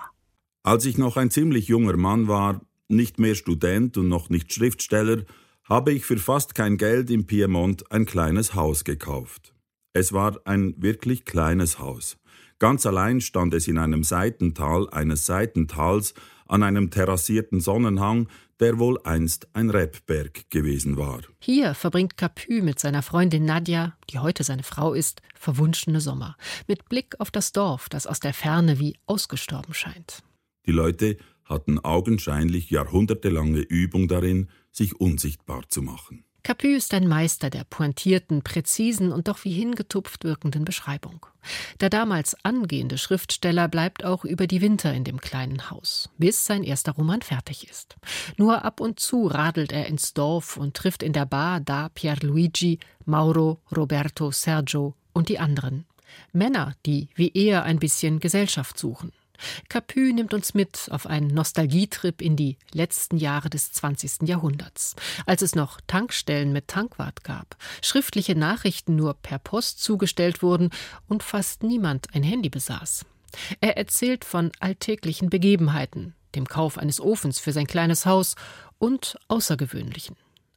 Als 0.63 0.85
ich 0.85 0.97
noch 0.97 1.17
ein 1.17 1.31
ziemlich 1.31 1.69
junger 1.69 1.97
Mann 1.97 2.29
war, 2.29 2.61
nicht 2.89 3.19
mehr 3.19 3.35
Student 3.35 3.97
und 3.97 4.09
noch 4.09 4.31
nicht 4.31 4.53
Schriftsteller, 4.53 5.25
habe 5.65 5.93
ich 5.93 6.05
für 6.05 6.19
fast 6.19 6.55
kein 6.55 6.77
Geld 6.77 7.11
im 7.11 7.27
Piemont 7.27 7.91
ein 7.91 8.05
kleines 8.05 8.55
Haus 8.55 8.85
gekauft. 8.85 9.55
Es 9.93 10.13
war 10.13 10.41
ein 10.45 10.75
wirklich 10.79 11.25
kleines 11.25 11.79
Haus. 11.79 12.17
Ganz 12.59 12.87
allein 12.87 13.21
stand 13.21 13.55
es 13.55 13.69
in 13.69 13.79
einem 13.79 14.05
Seitental 14.05 14.89
eines 14.91 15.27
Seitentals 15.27 16.15
an 16.53 16.63
einem 16.63 16.91
terrassierten 16.91 17.61
Sonnenhang, 17.61 18.29
der 18.61 18.79
wohl 18.79 19.01
einst 19.05 19.49
ein 19.55 19.71
Rebberg 19.71 20.51
gewesen 20.51 20.99
war. 20.99 21.23
Hier 21.41 21.75
verbringt 21.75 22.19
Capu 22.19 22.63
mit 22.63 22.79
seiner 22.79 23.03
Freundin 23.03 23.47
Nadja, 23.47 23.97
die 24.11 24.19
heute 24.19 24.45
seine 24.45 24.63
Frau 24.63 24.93
ist, 24.93 25.23
verwunschene 25.35 26.03
Sommer, 26.03 26.37
mit 26.69 26.89
Blick 26.91 27.19
auf 27.19 27.31
das 27.31 27.53
Dorf, 27.53 27.89
das 27.89 28.07
aus 28.07 28.21
der 28.21 28.35
Ferne 28.35 28.79
wie 28.79 28.97
ausgestorben 29.07 29.73
scheint. 29.73 30.23
Die 30.67 30.73
Leute 30.73 31.17
hatten 31.45 31.79
augenscheinlich 31.79 32.71
jahrhundertelange 32.71 33.61
Übung 33.61 34.07
darin, 34.07 34.49
sich 34.71 35.01
unsichtbar 35.01 35.69
zu 35.69 35.81
machen. 35.81 36.25
Capu 36.45 36.67
ist 36.67 36.93
ein 36.93 37.07
Meister 37.07 37.51
der 37.51 37.63
pointierten, 37.63 38.43
präzisen 38.43 39.13
und 39.13 39.29
doch 39.29 39.45
wie 39.45 39.53
hingetupft 39.53 40.25
wirkenden 40.25 40.65
Beschreibung. 40.65 41.25
Der 41.81 41.89
damals 41.89 42.37
angehende 42.45 42.99
Schriftsteller 42.99 43.69
bleibt 43.69 44.05
auch 44.05 44.25
über 44.25 44.49
die 44.49 44.61
Winter 44.61 44.93
in 44.93 45.05
dem 45.05 45.21
kleinen 45.21 45.71
Haus, 45.71 46.11
bis 46.19 46.45
sein 46.45 46.65
erster 46.65 46.93
Roman 46.93 47.23
fertig 47.23 47.69
ist. 47.71 47.97
Nur 48.37 48.65
ab 48.65 48.81
und 48.81 48.99
zu 48.99 49.29
radelt 49.29 49.71
er 49.71 49.87
ins 49.87 50.15
Dorf 50.15 50.57
und 50.57 50.75
trifft 50.75 51.05
in 51.05 51.13
der 51.13 51.27
Bar 51.27 51.61
da 51.61 51.89
Pierluigi, 51.91 52.81
Mauro, 53.05 53.61
Roberto, 53.77 54.33
Sergio 54.33 54.95
und 55.13 55.29
die 55.29 55.39
anderen. 55.39 55.85
Männer, 56.33 56.75
die 56.87 57.09
wie 57.15 57.31
er 57.35 57.63
ein 57.63 57.79
bisschen 57.79 58.19
Gesellschaft 58.19 58.79
suchen. 58.79 59.13
Capu 59.69 60.01
nimmt 60.13 60.35
uns 60.35 60.55
mit 60.55 60.89
auf 60.91 61.07
einen 61.07 61.29
Nostalgietrip 61.29 62.23
in 62.23 62.37
die 62.37 62.59
letzten 62.73 63.17
Jahre 63.17 63.51
des 63.51 63.73
20. 63.73 64.29
Jahrhunderts, 64.29 64.95
als 65.27 65.43
es 65.43 65.55
noch 65.55 65.81
Tankstellen 65.87 66.53
mit 66.53 66.69
Tankwart 66.69 67.25
gab, 67.25 67.57
schriftliche 67.83 68.35
Nachrichten 68.35 68.97
nur 68.97 69.15
per 69.15 69.39
Post 69.39 69.83
zugestellt 69.83 70.43
wurden 70.43 70.71
und 71.09 71.23
fast 71.23 71.63
niemand 71.63 72.15
ein 72.15 72.23
Handy 72.23 72.49
besaß. 72.49 73.05
Er 73.61 73.77
erzählt 73.77 74.25
von 74.25 74.53
alltäglichen 74.61 75.31
Begebenheiten, 75.31 76.15
dem 76.35 76.47
Kauf 76.47 76.79
eines 76.79 77.01
Ofens 77.01 77.39
für 77.39 77.53
sein 77.53 77.67
kleines 77.67 78.07
Haus 78.07 78.35
und 78.79 79.19
Außergewöhnlichen. 79.29 80.17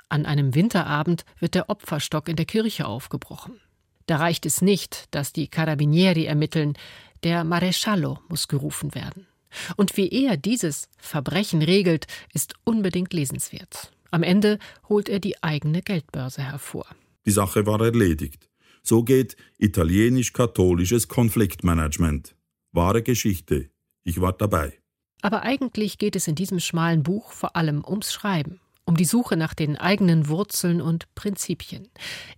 An 0.10 0.25
einem 0.25 0.53
Winterabend 0.55 1.25
wird 1.39 1.55
der 1.55 1.70
Opferstock 1.70 2.27
in 2.29 2.36
der 2.36 2.46
Kirche 2.46 2.86
aufgebrochen. 2.86 3.60
Da 4.08 4.17
reicht 4.17 4.46
es 4.46 4.62
nicht, 4.62 5.05
dass 5.12 5.34
die 5.34 5.48
Carabinieri 5.48 6.25
ermitteln, 6.25 6.77
der 7.25 7.44
Maresciallo 7.44 8.20
muss 8.29 8.48
gerufen 8.48 8.94
werden. 8.94 9.25
Und 9.77 9.98
wie 9.98 10.10
er 10.10 10.38
dieses 10.38 10.89
Verbrechen 10.98 11.62
regelt, 11.62 12.05
ist 12.34 12.53
unbedingt 12.63 13.13
lesenswert. 13.13 13.91
Am 14.12 14.22
Ende 14.22 14.60
holt 14.88 15.10
er 15.10 15.20
die 15.20 15.44
eigene 15.44 15.82
Geldbörse 15.82 16.44
hervor. 16.44 16.86
Die 17.25 17.32
Sache 17.32 17.65
war 17.65 17.82
erledigt. 17.82 18.48
So 18.84 19.03
geht 19.03 19.36
italienisch-katholisches 19.58 21.08
Konfliktmanagement. 21.08 22.36
Wahre 22.72 23.01
Geschichte. 23.01 23.72
Ich 24.03 24.22
war 24.22 24.34
dabei. 24.34 24.79
Aber 25.22 25.41
eigentlich 25.41 25.98
geht 25.98 26.15
es 26.15 26.27
in 26.27 26.36
diesem 26.36 26.60
schmalen 26.60 27.01
Buch 27.01 27.32
vor 27.32 27.55
allem 27.55 27.84
ums 27.84 28.13
Schreiben 28.13 28.60
um 28.85 28.95
die 28.95 29.05
Suche 29.05 29.35
nach 29.35 29.53
den 29.53 29.75
eigenen 29.75 30.29
Wurzeln 30.29 30.81
und 30.81 31.13
Prinzipien. 31.15 31.89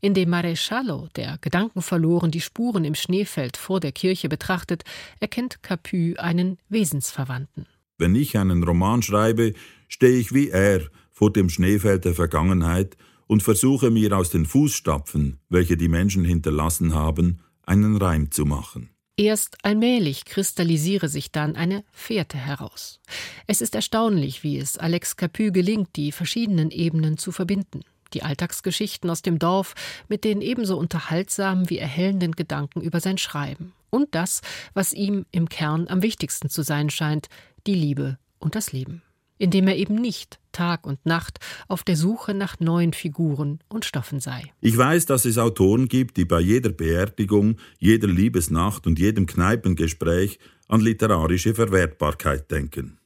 In 0.01 0.13
dem 0.13 0.29
Maresciallo, 0.29 1.09
der 1.15 1.37
gedankenverloren 1.39 2.31
die 2.31 2.41
Spuren 2.41 2.85
im 2.85 2.95
Schneefeld 2.95 3.57
vor 3.57 3.79
der 3.79 3.91
Kirche 3.91 4.29
betrachtet, 4.29 4.83
erkennt 5.19 5.61
Capu 5.61 6.15
einen 6.17 6.57
Wesensverwandten. 6.69 7.67
Wenn 7.97 8.15
ich 8.15 8.37
einen 8.37 8.63
Roman 8.63 9.01
schreibe, 9.01 9.53
stehe 9.87 10.17
ich 10.17 10.33
wie 10.33 10.49
er 10.49 10.81
vor 11.11 11.33
dem 11.33 11.49
Schneefeld 11.49 12.05
der 12.05 12.13
Vergangenheit 12.13 12.95
und 13.25 13.43
versuche 13.43 13.91
mir 13.91 14.15
aus 14.15 14.29
den 14.29 14.45
Fußstapfen, 14.45 15.39
welche 15.49 15.77
die 15.77 15.89
Menschen 15.89 16.23
hinterlassen 16.23 16.93
haben, 16.93 17.39
einen 17.63 17.97
Reim 17.97 18.31
zu 18.31 18.45
machen. 18.45 18.89
Erst 19.19 19.65
allmählich 19.65 20.25
kristallisiere 20.25 21.09
sich 21.09 21.31
dann 21.31 21.55
eine 21.55 21.83
Fährte 21.91 22.37
heraus. 22.37 22.99
Es 23.47 23.61
ist 23.61 23.73
erstaunlich, 23.73 24.43
wie 24.43 24.59
es 24.59 24.77
Alex 24.77 25.15
Capu 25.15 25.51
gelingt, 25.51 25.95
die 25.95 26.11
verschiedenen 26.11 26.69
Ebenen 26.69 27.17
zu 27.17 27.31
verbinden. 27.31 27.81
Die 28.13 28.21
Alltagsgeschichten 28.21 29.09
aus 29.09 29.23
dem 29.23 29.39
Dorf 29.39 29.73
mit 30.07 30.23
den 30.23 30.41
ebenso 30.41 30.77
unterhaltsamen 30.77 31.67
wie 31.67 31.79
erhellenden 31.79 32.33
Gedanken 32.33 32.79
über 32.81 32.99
sein 32.99 33.17
Schreiben. 33.17 33.73
Und 33.89 34.13
das, 34.13 34.41
was 34.75 34.93
ihm 34.93 35.25
im 35.31 35.49
Kern 35.49 35.87
am 35.87 36.03
wichtigsten 36.03 36.49
zu 36.49 36.61
sein 36.61 36.91
scheint, 36.91 37.27
die 37.65 37.73
Liebe 37.73 38.19
und 38.37 38.53
das 38.53 38.71
Leben 38.71 39.01
indem 39.37 39.67
er 39.67 39.77
eben 39.77 39.95
nicht 39.95 40.39
Tag 40.51 40.87
und 40.87 41.05
Nacht 41.05 41.39
auf 41.67 41.83
der 41.83 41.95
Suche 41.95 42.33
nach 42.33 42.59
neuen 42.59 42.93
Figuren 42.93 43.59
und 43.69 43.85
Stoffen 43.85 44.19
sei. 44.19 44.43
Ich 44.61 44.77
weiß, 44.77 45.05
dass 45.05 45.25
es 45.25 45.37
Autoren 45.37 45.87
gibt, 45.87 46.17
die 46.17 46.25
bei 46.25 46.39
jeder 46.39 46.69
Beerdigung, 46.69 47.57
jeder 47.77 48.07
Liebesnacht 48.07 48.87
und 48.87 48.99
jedem 48.99 49.27
Kneipengespräch 49.27 50.39
an 50.67 50.81
literarische 50.81 51.53
Verwertbarkeit 51.53 52.49
denken. 52.51 52.97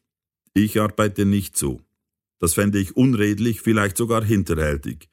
Ich 0.53 0.79
arbeite 0.79 1.25
nicht 1.25 1.57
so. 1.57 1.81
Das 2.39 2.53
fände 2.55 2.79
ich 2.79 2.95
unredlich, 2.97 3.61
vielleicht 3.61 3.97
sogar 3.97 4.23
hinterhältig. 4.23 5.09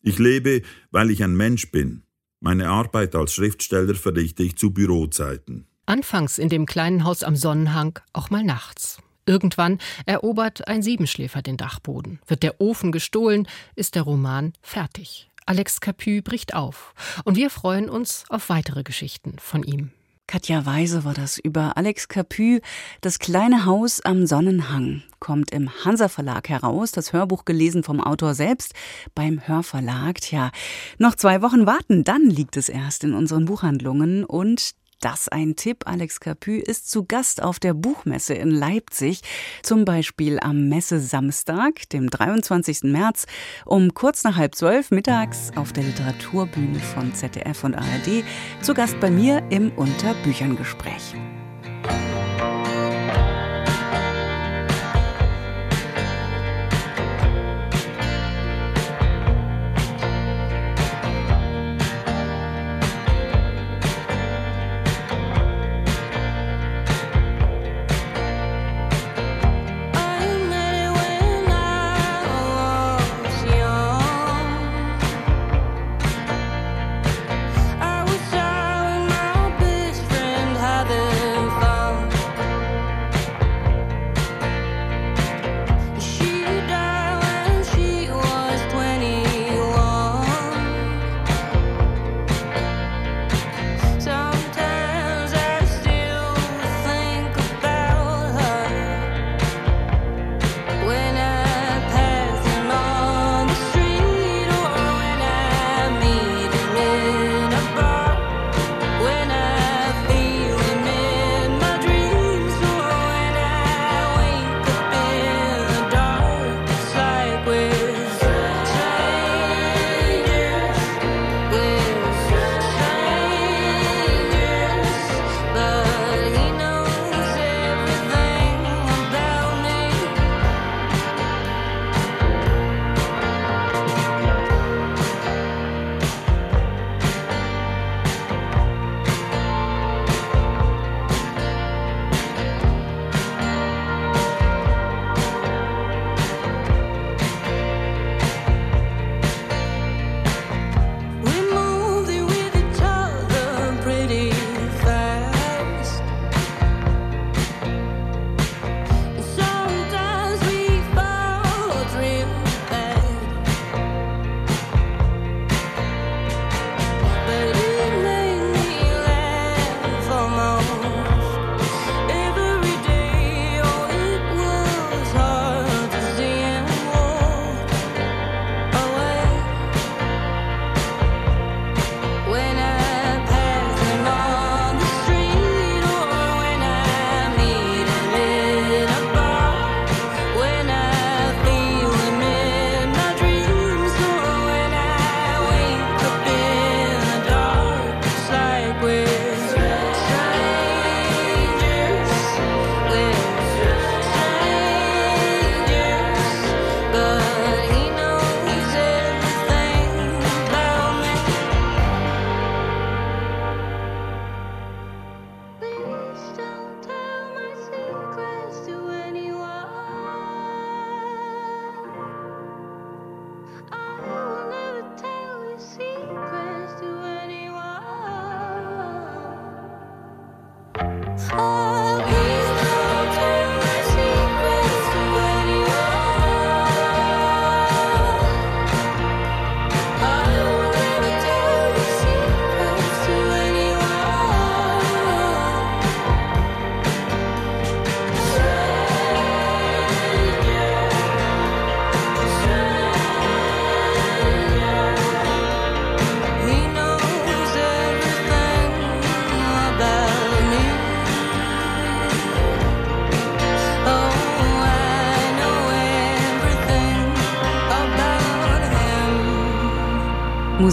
Ich 0.00 0.18
lebe, 0.18 0.62
weil 0.90 1.10
ich 1.10 1.22
ein 1.22 1.36
Mensch 1.36 1.70
bin. 1.70 2.02
Meine 2.40 2.68
Arbeit 2.68 3.14
als 3.14 3.34
Schriftsteller 3.34 3.94
verrichte 3.94 4.42
ich 4.42 4.56
zu 4.56 4.70
Bürozeiten. 4.70 5.66
Anfangs 5.86 6.38
in 6.38 6.48
dem 6.48 6.66
kleinen 6.66 7.04
Haus 7.04 7.22
am 7.22 7.36
Sonnenhang, 7.36 7.98
auch 8.12 8.30
mal 8.30 8.42
nachts. 8.42 8.98
Irgendwann 9.26 9.78
erobert 10.06 10.68
ein 10.68 10.82
Siebenschläfer 10.82 11.42
den 11.42 11.56
Dachboden. 11.56 12.20
Wird 12.26 12.42
der 12.42 12.60
Ofen 12.60 12.92
gestohlen, 12.92 13.48
ist 13.74 13.94
der 13.94 14.02
Roman 14.02 14.52
fertig. 14.60 15.30
Alex 15.46 15.80
Capu 15.80 16.22
bricht 16.22 16.54
auf. 16.54 16.94
Und 17.24 17.36
wir 17.36 17.50
freuen 17.50 17.90
uns 17.90 18.24
auf 18.28 18.48
weitere 18.48 18.82
Geschichten 18.82 19.36
von 19.38 19.62
ihm. 19.62 19.90
Katja 20.26 20.64
Weise 20.64 21.04
war 21.04 21.12
das 21.12 21.38
über 21.38 21.76
Alex 21.76 22.08
Capu. 22.08 22.60
Das 23.02 23.18
kleine 23.18 23.66
Haus 23.66 24.00
am 24.00 24.26
Sonnenhang 24.26 25.02
kommt 25.20 25.50
im 25.50 25.70
Hansa 25.84 26.08
Verlag 26.08 26.48
heraus. 26.48 26.92
Das 26.92 27.12
Hörbuch 27.12 27.44
gelesen 27.44 27.82
vom 27.82 28.00
Autor 28.00 28.34
selbst 28.34 28.72
beim 29.14 29.46
Hörverlag. 29.46 30.20
Tja, 30.20 30.50
noch 30.98 31.14
zwei 31.14 31.42
Wochen 31.42 31.66
warten, 31.66 32.04
dann 32.04 32.22
liegt 32.30 32.56
es 32.56 32.70
erst 32.70 33.04
in 33.04 33.12
unseren 33.12 33.44
Buchhandlungen 33.44 34.24
und 34.24 34.74
das 35.04 35.28
ein 35.28 35.54
Tipp. 35.56 35.84
Alex 35.86 36.20
Capu 36.20 36.52
ist 36.52 36.90
zu 36.90 37.04
Gast 37.04 37.42
auf 37.42 37.58
der 37.58 37.74
Buchmesse 37.74 38.34
in 38.34 38.50
Leipzig, 38.50 39.20
zum 39.62 39.84
Beispiel 39.84 40.40
am 40.40 40.68
Messe-Samstag, 40.68 41.88
dem 41.90 42.08
23. 42.08 42.84
März, 42.84 43.26
um 43.66 43.92
kurz 43.92 44.24
nach 44.24 44.36
halb 44.36 44.54
zwölf 44.54 44.90
mittags 44.90 45.50
auf 45.56 45.72
der 45.72 45.84
Literaturbühne 45.84 46.80
von 46.80 47.14
ZDF 47.14 47.64
und 47.64 47.74
ARD, 47.74 48.24
zu 48.62 48.72
Gast 48.72 48.98
bei 49.00 49.10
mir 49.10 49.42
im 49.50 49.70
Unterbücherngespräch. 49.72 51.14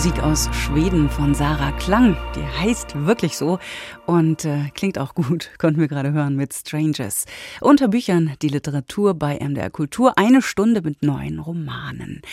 Musik 0.04 0.24
aus 0.24 0.50
Schweden 0.52 1.12
von 1.12 1.36
Sarah 1.36 1.74
Klang. 1.74 2.18
Die 2.36 2.42
heißt 2.44 3.06
wirklich 3.06 3.38
so 3.38 3.60
und 4.08 4.46
äh, 4.46 4.72
klingt 4.74 4.98
auch 4.98 5.14
gut, 5.14 5.52
konnten 5.60 5.80
wir 5.80 5.88
gerade 5.88 6.12
hören 6.12 6.36
mit 6.36 6.56
Strangers. 6.56 7.26
Unter 7.60 7.88
Büchern 7.88 8.34
die 8.42 8.48
Literatur 8.48 9.14
bei 9.14 9.38
MDR 9.40 9.70
Kultur. 9.70 10.18
Eine 10.18 10.42
Stunde 10.42 10.82
mit 10.82 11.04
neuen 11.04 11.38
Romanen. 11.38 12.24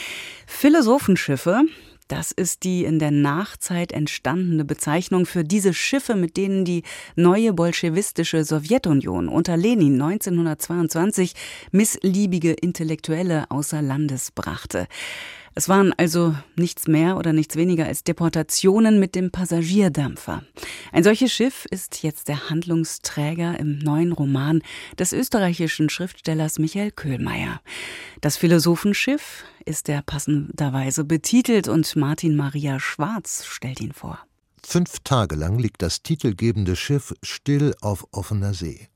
Philosophenschiffe, 0.46 1.60
das 2.08 2.32
ist 2.32 2.64
die 2.64 2.84
in 2.84 2.98
der 2.98 3.10
Nachzeit 3.10 3.92
entstandene 3.92 4.64
Bezeichnung 4.64 5.26
für 5.26 5.44
diese 5.44 5.74
Schiffe, 5.74 6.14
mit 6.14 6.38
denen 6.38 6.64
die 6.64 6.84
neue 7.16 7.52
bolschewistische 7.52 8.44
Sowjetunion 8.44 9.28
unter 9.28 9.58
Lenin 9.58 10.00
1922 10.00 11.34
missliebige 11.70 12.54
Intellektuelle 12.54 13.50
außer 13.50 13.82
Landes 13.82 14.30
brachte. 14.30 14.86
Es 15.54 15.68
waren 15.68 15.92
also 15.96 16.34
nichts 16.56 16.86
mehr 16.86 17.16
oder 17.16 17.32
nichts 17.32 17.56
weniger 17.56 17.86
als 17.86 18.04
Deportationen 18.04 19.00
mit 19.00 19.14
dem 19.14 19.30
Passagierdampfer. 19.30 20.42
Ein 20.92 21.04
solches 21.04 21.32
Schiff 21.32 21.66
ist 21.70 22.02
jetzt 22.02 22.28
der 22.28 22.50
Handlungsträger 22.50 23.58
im 23.58 23.78
neuen 23.78 24.12
Roman 24.12 24.62
des 24.98 25.12
österreichischen 25.12 25.90
Schriftstellers 25.90 26.58
Michael 26.58 26.90
Köhlmeier. 26.92 27.60
Das 28.20 28.36
Philosophenschiff 28.36 29.44
ist 29.64 29.88
er 29.88 30.02
passenderweise 30.02 31.04
betitelt 31.04 31.68
und 31.68 31.96
Martin 31.96 32.36
Maria 32.36 32.80
Schwarz 32.80 33.44
stellt 33.44 33.80
ihn 33.80 33.92
vor. 33.92 34.18
Fünf 34.62 35.00
Tage 35.00 35.34
lang 35.34 35.58
liegt 35.58 35.82
das 35.82 36.02
titelgebende 36.02 36.76
Schiff 36.76 37.14
still 37.22 37.74
auf 37.80 38.06
offener 38.12 38.54
See. 38.54 38.88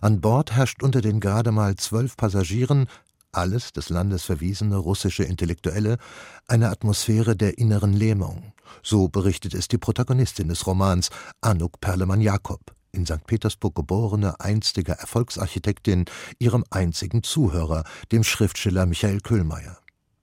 An 0.00 0.20
Bord 0.20 0.52
herrscht 0.52 0.82
unter 0.82 1.00
den 1.00 1.20
gerade 1.20 1.52
mal 1.52 1.76
zwölf 1.76 2.16
Passagieren 2.16 2.88
alles 3.32 3.72
des 3.72 3.88
Landes 3.88 4.22
verwiesene 4.22 4.76
russische 4.76 5.24
Intellektuelle, 5.24 5.98
eine 6.46 6.70
Atmosphäre 6.70 7.36
der 7.36 7.58
inneren 7.58 7.92
Lähmung. 7.92 8.52
So 8.82 9.08
berichtet 9.08 9.54
es 9.54 9.68
die 9.68 9.78
Protagonistin 9.78 10.48
des 10.48 10.66
Romans, 10.66 11.10
Anuk 11.40 11.80
Perlemann-Jakob, 11.80 12.60
in 12.92 13.06
St. 13.06 13.26
Petersburg 13.26 13.74
geborene, 13.74 14.38
einstige 14.40 14.92
Erfolgsarchitektin, 14.92 16.04
ihrem 16.38 16.64
einzigen 16.70 17.22
Zuhörer, 17.22 17.84
dem 18.12 18.24
Schriftsteller 18.24 18.86
Michael 18.86 19.20
Köhlmeier. 19.20 19.78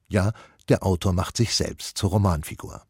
Ja, 0.08 0.32
der 0.70 0.84
Autor 0.84 1.14
macht 1.14 1.38
sich 1.38 1.56
selbst 1.56 1.98
zur 1.98 2.12
Romanfigur. 2.12 2.84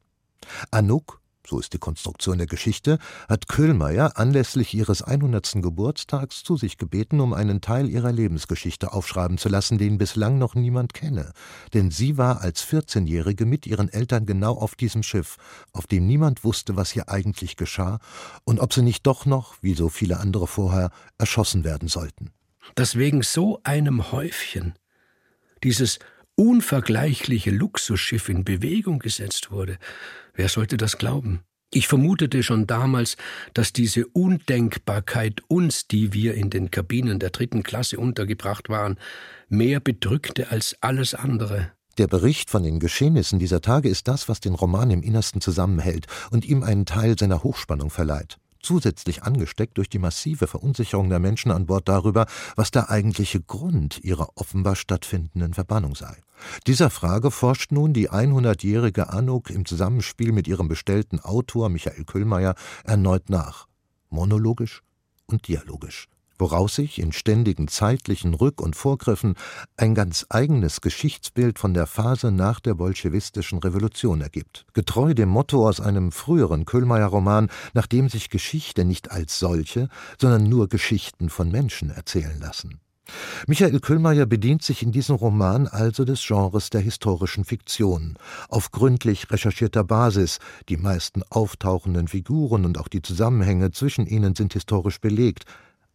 Anuk 0.72 1.19
so 1.50 1.60
ist 1.60 1.74
die 1.74 1.80
Konstruktion 1.80 2.38
der 2.38 2.48
Geschichte, 2.48 3.00
hat 3.28 3.48
Köhlmeier 3.48 4.18
anlässlich 4.18 4.74
ihres 4.74 5.02
100. 5.02 5.56
Geburtstags 5.56 6.44
zu 6.44 6.56
sich 6.58 6.78
gebeten, 6.78 7.20
um 7.20 7.34
einen 7.34 7.60
Teil 7.60 7.90
ihrer 7.90 8.12
Lebensgeschichte 8.12 8.94
aufschreiben 8.94 9.38
zu 9.38 9.50
lassen, 9.50 9.78
den 9.78 9.98
bislang 9.98 10.38
noch 10.38 10.56
niemand 10.56 10.94
kenne. 10.94 11.32
Denn 11.74 11.92
sie 11.92 12.18
war 12.18 12.42
als 12.42 12.64
14-Jährige 12.64 13.46
mit 13.46 13.66
ihren 13.66 13.90
Eltern 13.90 14.26
genau 14.26 14.54
auf 14.54 14.76
diesem 14.76 15.04
Schiff, 15.04 15.38
auf 15.74 15.88
dem 15.88 16.06
niemand 16.06 16.44
wusste, 16.44 16.76
was 16.76 16.92
hier 16.92 17.10
eigentlich 17.10 17.58
geschah 17.58 18.00
und 18.44 18.60
ob 18.60 18.74
sie 18.74 18.84
nicht 18.84 19.08
doch 19.08 19.26
noch, 19.26 19.56
wie 19.62 19.74
so 19.74 19.90
viele 19.90 20.20
andere 20.20 20.48
vorher, 20.48 20.92
erschossen 21.18 21.64
werden 21.64 21.88
sollten. 21.88 22.32
Dass 22.76 22.96
wegen 22.96 23.24
so 23.24 23.60
einem 23.64 24.12
Häufchen 24.12 24.76
dieses 25.64 26.00
unvergleichliche 26.40 27.52
Luxusschiff 27.52 28.30
in 28.30 28.46
Bewegung 28.46 29.00
gesetzt 29.00 29.52
wurde, 29.52 29.78
Wer 30.40 30.48
sollte 30.48 30.78
das 30.78 30.98
glauben? 30.98 31.42
Ich 31.70 31.90
vermutete 31.90 32.44
schon 32.44 32.66
damals, 32.66 33.18
dass 33.54 33.74
diese 33.74 34.08
Undenkbarkeit 34.08 35.42
uns, 35.50 35.86
die 35.90 36.14
wir 36.14 36.36
in 36.36 36.50
den 36.50 36.72
Kabinen 36.72 37.20
der 37.20 37.32
dritten 37.32 37.62
Klasse 37.62 38.00
untergebracht 38.00 38.70
waren, 38.70 38.98
mehr 39.50 39.82
bedrückte 39.82 40.50
als 40.50 40.78
alles 40.80 41.14
andere. 41.14 41.74
Der 41.98 42.08
Bericht 42.08 42.50
von 42.50 42.64
den 42.64 42.80
Geschehnissen 42.80 43.38
dieser 43.38 43.60
Tage 43.60 43.90
ist 43.90 44.08
das, 44.08 44.30
was 44.30 44.40
den 44.40 44.54
Roman 44.54 44.92
im 44.92 45.04
Innersten 45.04 45.42
zusammenhält 45.42 46.08
und 46.32 46.46
ihm 46.46 46.64
einen 46.64 46.86
Teil 46.86 47.20
seiner 47.20 47.44
Hochspannung 47.44 47.90
verleiht 47.90 48.40
zusätzlich 48.62 49.24
angesteckt 49.24 49.78
durch 49.78 49.90
die 49.90 50.00
massive 50.00 50.48
Verunsicherung 50.48 51.10
der 51.10 51.20
Menschen 51.20 51.52
an 51.52 51.66
Bord 51.66 51.88
darüber, 51.88 52.26
was 52.56 52.72
der 52.72 52.90
eigentliche 52.90 53.42
Grund 53.42 54.04
ihrer 54.04 54.30
offenbar 54.36 54.76
stattfindenden 54.76 55.54
Verbannung 55.54 55.96
sei. 55.96 56.18
Dieser 56.68 56.90
Frage 56.90 57.32
forscht 57.32 57.72
nun 57.72 57.94
die 57.94 58.10
100-jährige 58.10 59.10
Anuk 59.10 59.50
im 59.50 59.66
Zusammenspiel 59.66 60.32
mit 60.32 60.48
ihrem 60.48 60.68
bestellten 60.68 61.20
Autor 61.20 61.70
Michael 61.70 62.06
Köhlmeier 62.06 62.56
erneut 62.84 63.30
nach, 63.30 63.68
monologisch 64.10 64.82
und 65.26 65.48
dialogisch 65.48 66.08
woraus 66.40 66.76
sich 66.76 67.00
in 67.00 67.12
ständigen 67.12 67.68
zeitlichen 67.68 68.34
Rück- 68.34 68.62
und 68.62 68.76
Vorgriffen 68.76 69.36
ein 69.78 69.94
ganz 69.94 70.26
eigenes 70.30 70.82
Geschichtsbild 70.82 71.60
von 71.60 71.74
der 71.74 71.86
Phase 71.86 72.32
nach 72.32 72.60
der 72.60 72.74
bolschewistischen 72.74 73.60
Revolution 73.60 74.22
ergibt. 74.22 74.66
Getreu 74.74 75.14
dem 75.14 75.30
Motto 75.30 75.68
aus 75.68 75.80
einem 75.82 76.12
früheren 76.12 76.66
Köhlmeier-Roman, 76.66 77.50
nach 77.74 77.88
dem 77.88 78.10
sich 78.10 78.30
Geschichte 78.30 78.86
nicht 78.86 79.12
als 79.12 79.40
solche, 79.40 79.90
sondern 80.20 80.44
nur 80.50 80.68
Geschichten 80.70 81.30
von 81.30 81.52
Menschen 81.52 81.90
erzählen 81.90 82.40
lassen. 82.40 82.80
Michael 83.48 83.80
Köhlmeier 83.80 84.26
bedient 84.26 84.64
sich 84.64 84.84
in 84.84 84.92
diesem 84.92 85.16
Roman 85.16 85.68
also 85.68 86.06
des 86.06 86.26
Genres 86.26 86.70
der 86.70 86.82
historischen 86.82 87.46
Fiktion. 87.46 88.18
Auf 88.50 88.72
gründlich 88.72 89.30
recherchierter 89.32 89.84
Basis, 89.84 90.40
die 90.70 90.78
meisten 90.78 91.24
auftauchenden 91.30 92.08
Figuren 92.08 92.66
und 92.66 92.78
auch 92.78 92.88
die 92.88 93.02
Zusammenhänge 93.02 93.72
zwischen 93.72 94.06
ihnen 94.06 94.36
sind 94.36 94.54
historisch 94.54 95.02
belegt, 95.02 95.46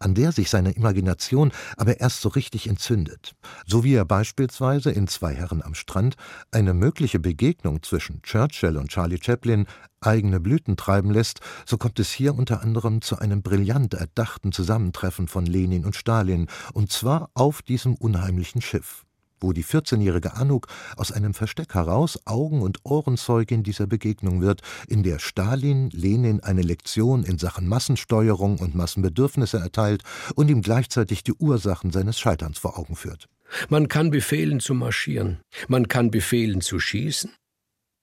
an 0.04 0.14
der 0.14 0.32
sich 0.32 0.50
seine 0.50 0.72
Imagination 0.72 1.50
aber 1.76 1.98
erst 1.98 2.20
so 2.20 2.28
richtig 2.28 2.68
entzündet, 2.68 3.32
so 3.66 3.84
wie 3.84 3.94
er 3.94 4.04
beispielsweise 4.04 4.90
in 4.90 5.08
Zwei 5.08 5.34
Herren 5.34 5.62
am 5.62 5.74
Strand 5.74 6.16
eine 6.50 6.74
mögliche 6.74 7.18
Begegnung 7.18 7.82
zwischen 7.82 8.20
Churchill 8.22 8.76
und 8.76 8.90
Charlie 8.90 9.18
Chaplin 9.22 9.66
eigene 10.00 10.40
Blüten 10.40 10.76
treiben 10.76 11.10
lässt, 11.10 11.40
so 11.64 11.78
kommt 11.78 11.98
es 11.98 12.12
hier 12.12 12.34
unter 12.34 12.60
anderem 12.60 13.00
zu 13.00 13.18
einem 13.18 13.42
brillant 13.42 13.94
erdachten 13.94 14.52
Zusammentreffen 14.52 15.28
von 15.28 15.46
Lenin 15.46 15.86
und 15.86 15.96
Stalin, 15.96 16.48
und 16.74 16.92
zwar 16.92 17.30
auf 17.32 17.62
diesem 17.62 17.94
unheimlichen 17.94 18.60
Schiff 18.60 19.04
wo 19.44 19.52
die 19.52 19.64
14-jährige 19.64 20.34
Anuk 20.34 20.68
aus 20.96 21.12
einem 21.12 21.34
Versteck 21.34 21.74
heraus 21.74 22.18
Augen- 22.24 22.62
und 22.62 22.78
Ohrenzeugin 22.84 23.62
dieser 23.62 23.86
Begegnung 23.86 24.40
wird, 24.40 24.62
in 24.88 25.02
der 25.02 25.18
Stalin 25.18 25.90
Lenin 25.90 26.40
eine 26.40 26.62
Lektion 26.62 27.22
in 27.24 27.38
Sachen 27.38 27.68
Massensteuerung 27.68 28.58
und 28.58 28.74
Massenbedürfnisse 28.74 29.58
erteilt 29.58 30.02
und 30.34 30.50
ihm 30.50 30.62
gleichzeitig 30.62 31.22
die 31.22 31.34
Ursachen 31.34 31.92
seines 31.92 32.18
Scheiterns 32.18 32.58
vor 32.58 32.78
Augen 32.78 32.96
führt. 32.96 33.28
Man 33.68 33.88
kann 33.88 34.10
befehlen 34.10 34.60
zu 34.60 34.74
marschieren, 34.74 35.40
man 35.68 35.86
kann 35.86 36.10
befehlen 36.10 36.62
zu 36.62 36.80
schießen, 36.80 37.30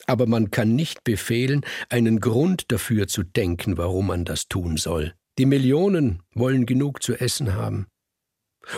aber 0.05 0.27
man 0.27 0.51
kann 0.51 0.75
nicht 0.75 1.03
befehlen, 1.03 1.65
einen 1.89 2.19
Grund 2.19 2.71
dafür 2.71 3.07
zu 3.07 3.23
denken, 3.23 3.77
warum 3.77 4.07
man 4.07 4.25
das 4.25 4.47
tun 4.47 4.77
soll. 4.77 5.13
Die 5.37 5.45
Millionen 5.45 6.21
wollen 6.35 6.65
genug 6.65 7.01
zu 7.01 7.15
essen 7.15 7.55
haben. 7.55 7.87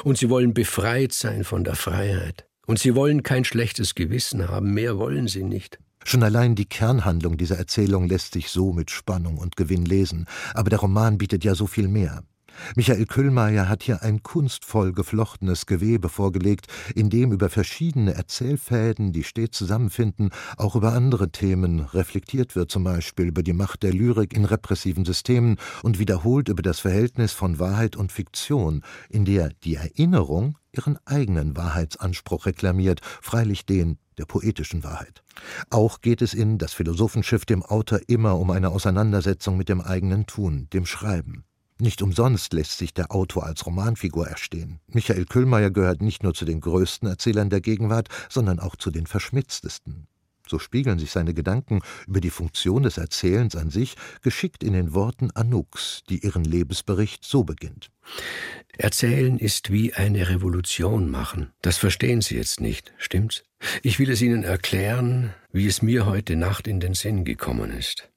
Und 0.03 0.17
sie 0.17 0.29
wollen 0.29 0.53
befreit 0.53 1.11
sein 1.11 1.43
von 1.43 1.63
der 1.63 1.75
Freiheit. 1.75 2.45
Und 2.65 2.79
sie 2.79 2.95
wollen 2.95 3.23
kein 3.23 3.43
schlechtes 3.43 3.95
Gewissen 3.95 4.47
haben, 4.47 4.73
mehr 4.73 4.97
wollen 4.97 5.27
sie 5.27 5.43
nicht. 5.43 5.79
Schon 6.05 6.23
allein 6.23 6.55
die 6.55 6.65
Kernhandlung 6.65 7.37
dieser 7.37 7.57
Erzählung 7.57 8.07
lässt 8.07 8.33
sich 8.33 8.49
so 8.49 8.73
mit 8.73 8.91
Spannung 8.91 9.37
und 9.37 9.55
Gewinn 9.55 9.85
lesen, 9.85 10.27
aber 10.53 10.69
der 10.69 10.79
Roman 10.79 11.17
bietet 11.17 11.43
ja 11.43 11.55
so 11.55 11.67
viel 11.67 11.87
mehr. 11.87 12.23
Michael 12.75 13.05
Küllmeier 13.05 13.69
hat 13.69 13.83
hier 13.83 14.03
ein 14.03 14.23
kunstvoll 14.23 14.93
geflochtenes 14.93 15.65
Gewebe 15.65 16.09
vorgelegt, 16.09 16.67
in 16.95 17.09
dem 17.09 17.31
über 17.31 17.49
verschiedene 17.49 18.13
Erzählfäden, 18.13 19.11
die 19.11 19.23
stets 19.23 19.57
zusammenfinden, 19.57 20.31
auch 20.57 20.75
über 20.75 20.93
andere 20.93 21.31
Themen 21.31 21.81
reflektiert 21.81 22.55
wird, 22.55 22.71
zum 22.71 22.83
Beispiel 22.83 23.27
über 23.27 23.43
die 23.43 23.53
Macht 23.53 23.83
der 23.83 23.93
Lyrik 23.93 24.33
in 24.33 24.45
repressiven 24.45 25.05
Systemen 25.05 25.57
und 25.81 25.99
wiederholt 25.99 26.49
über 26.49 26.61
das 26.61 26.79
Verhältnis 26.79 27.33
von 27.33 27.59
Wahrheit 27.59 27.95
und 27.95 28.11
Fiktion, 28.11 28.83
in 29.09 29.25
der 29.25 29.49
die 29.63 29.75
Erinnerung 29.75 30.57
ihren 30.71 30.97
eigenen 31.05 31.55
Wahrheitsanspruch 31.55 32.45
reklamiert, 32.45 33.01
freilich 33.21 33.65
den 33.65 33.97
der 34.17 34.25
poetischen 34.25 34.83
Wahrheit. 34.83 35.23
Auch 35.69 36.01
geht 36.01 36.21
es 36.21 36.33
in 36.33 36.57
Das 36.57 36.73
Philosophenschiff 36.73 37.45
dem 37.45 37.63
Autor 37.63 37.99
immer 38.07 38.39
um 38.39 38.51
eine 38.51 38.69
Auseinandersetzung 38.69 39.57
mit 39.57 39.69
dem 39.69 39.81
eigenen 39.81 40.25
Tun, 40.25 40.67
dem 40.71 40.85
Schreiben. 40.85 41.45
Nicht 41.83 42.01
umsonst 42.01 42.53
lässt 42.53 42.77
sich 42.77 42.93
der 42.93 43.11
Autor 43.11 43.45
als 43.45 43.65
Romanfigur 43.65 44.25
erstehen. 44.25 44.79
Michael 44.87 45.25
Küllmeier 45.25 45.69
gehört 45.69 46.01
nicht 46.01 46.23
nur 46.23 46.33
zu 46.33 46.45
den 46.45 46.61
größten 46.61 47.09
Erzählern 47.09 47.49
der 47.49 47.59
Gegenwart, 47.59 48.07
sondern 48.29 48.61
auch 48.61 48.77
zu 48.77 48.89
den 48.89 49.05
verschmitztesten. 49.05 50.07
So 50.47 50.59
spiegeln 50.59 50.97
sich 50.97 51.11
seine 51.11 51.33
Gedanken 51.33 51.81
über 52.07 52.21
die 52.21 52.29
Funktion 52.29 52.83
des 52.83 52.97
Erzählens 52.97 53.57
an 53.57 53.69
sich 53.69 53.95
geschickt 54.21 54.63
in 54.63 54.71
den 54.71 54.93
Worten 54.93 55.31
Anuks, 55.31 56.03
die 56.07 56.19
ihren 56.19 56.45
Lebensbericht 56.45 57.25
so 57.25 57.43
beginnt. 57.43 57.91
Erzählen 58.77 59.37
ist 59.37 59.69
wie 59.69 59.93
eine 59.93 60.29
Revolution 60.29 61.11
machen. 61.11 61.51
Das 61.61 61.77
verstehen 61.77 62.21
Sie 62.21 62.37
jetzt 62.37 62.61
nicht, 62.61 62.93
stimmt's? 62.97 63.43
Ich 63.81 63.99
will 63.99 64.09
es 64.09 64.21
Ihnen 64.21 64.43
erklären, 64.43 65.33
wie 65.51 65.67
es 65.67 65.81
mir 65.81 66.05
heute 66.05 66.37
Nacht 66.37 66.65
in 66.65 66.79
den 66.79 66.93
Sinn 66.93 67.25
gekommen 67.25 67.71
ist. 67.71 68.09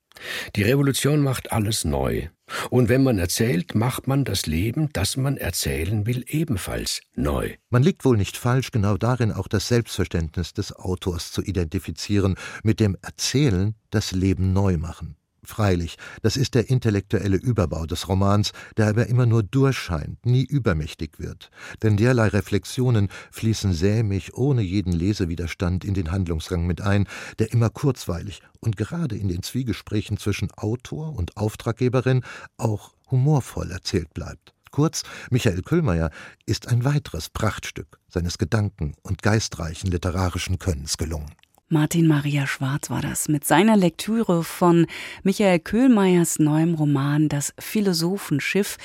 Die 0.55 0.63
Revolution 0.63 1.21
macht 1.21 1.51
alles 1.51 1.85
neu. 1.85 2.29
Und 2.71 2.89
wenn 2.89 3.03
man 3.03 3.19
erzählt, 3.19 3.75
macht 3.75 4.07
man 4.07 4.25
das 4.25 4.47
Leben, 4.47 4.89
das 4.93 5.17
man 5.17 5.37
erzählen 5.37 6.07
will, 6.07 6.25
ebenfalls 6.29 7.01
neu. 7.15 7.55
Man 7.71 7.83
liegt 7.83 8.05
wohl 8.05 8.17
nicht 8.17 8.37
falsch, 8.37 8.71
genau 8.71 8.97
darin 8.97 9.33
auch 9.33 9.49
das 9.49 9.69
Selbstverständnis 9.69 10.53
des 10.53 10.75
Autors 10.75 11.33
zu 11.33 11.43
identifizieren, 11.43 12.37
mit 12.63 12.81
dem 12.81 12.97
Erzählen 13.03 13.75
das 13.91 14.13
Leben 14.13 14.53
neu 14.53 14.77
machen. 14.77 15.17
Freilich, 15.47 15.97
das 16.23 16.37
ist 16.37 16.55
der 16.55 16.69
intellektuelle 16.69 17.37
Überbau 17.37 17.87
des 17.87 18.09
Romans, 18.09 18.53
der 18.77 18.89
aber 18.89 19.07
immer 19.07 19.27
nur 19.27 19.43
durchscheint, 19.43 20.27
nie 20.27 20.45
übermächtig 20.45 21.19
wird. 21.19 21.51
Denn 21.83 21.97
derlei 21.97 22.29
Reflexionen 22.29 23.09
fließen 23.31 23.73
sämig, 23.73 24.35
ohne 24.35 24.63
jeden 24.63 24.93
Lesewiderstand 24.93 25.85
in 25.85 25.95
den 25.95 26.11
Handlungsgang 26.11 26.67
mit 26.67 26.81
ein, 26.81 27.07
der 27.39 27.53
immer 27.53 27.71
kurzweilig 27.71 28.43
und 28.61 28.77
gerade 28.77 29.17
in 29.17 29.29
den 29.29 29.43
Zwiegesprächen 29.43 30.19
zwischen 30.19 30.51
Autor 30.53 31.15
und 31.15 31.37
Auftraggeberin 31.37 32.23
auch 32.57 32.93
humorvoll 33.11 33.71
erzählt 33.71 34.13
bleibt. 34.13 34.53
Kurz, 34.71 35.05
Michael 35.31 35.63
Köhlmeier 35.63 36.11
ist 36.45 36.69
ein 36.69 36.85
weiteres 36.85 37.31
Prachtstück 37.31 37.99
seines 38.09 38.37
gedanken- 38.37 38.95
und 39.03 39.23
geistreichen 39.23 39.91
literarischen 39.91 40.59
Könnens 40.59 40.99
gelungen. 40.99 41.33
Martin 41.69 42.07
Maria 42.07 42.47
Schwarz 42.47 42.91
war 42.91 43.03
das 43.03 43.27
mit 43.29 43.45
seiner 43.45 43.77
Lektüre 43.77 44.45
von 44.45 44.87
Michael 45.25 45.59
Köhlmeiers 45.59 46.39
neuem 46.39 46.75
Roman 46.75 47.29
Das 47.29 47.55
Philosophenschiff 47.59 48.77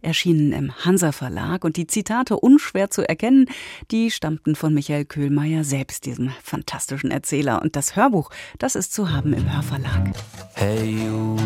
erschienen 0.00 0.52
im 0.52 0.72
Hansa 0.84 1.10
Verlag 1.10 1.64
und 1.64 1.76
die 1.76 1.88
Zitate 1.88 2.36
unschwer 2.36 2.88
zu 2.88 3.02
erkennen, 3.02 3.46
die 3.90 4.12
stammten 4.12 4.54
von 4.54 4.72
Michael 4.72 5.06
Köhlmeier 5.06 5.64
selbst, 5.64 6.06
diesem 6.06 6.30
fantastischen 6.40 7.10
Erzähler. 7.10 7.62
Und 7.62 7.74
das 7.74 7.96
Hörbuch, 7.96 8.30
das 8.58 8.76
ist 8.76 8.92
zu 8.92 9.10
haben 9.10 9.32
im 9.32 9.52
Hörverlag. 9.52 10.10
Hey 10.54 10.88
you, 10.88 11.36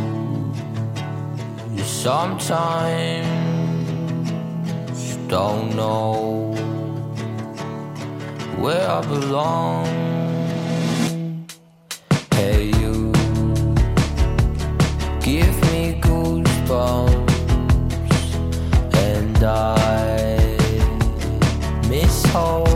sometimes 1.82 3.26
don't 5.28 5.72
know 5.72 6.54
where 8.60 8.86
I 8.86 9.00
belong. 9.06 10.33
die. 19.44 20.56
Miss 21.88 22.24
Hope. 22.32 22.73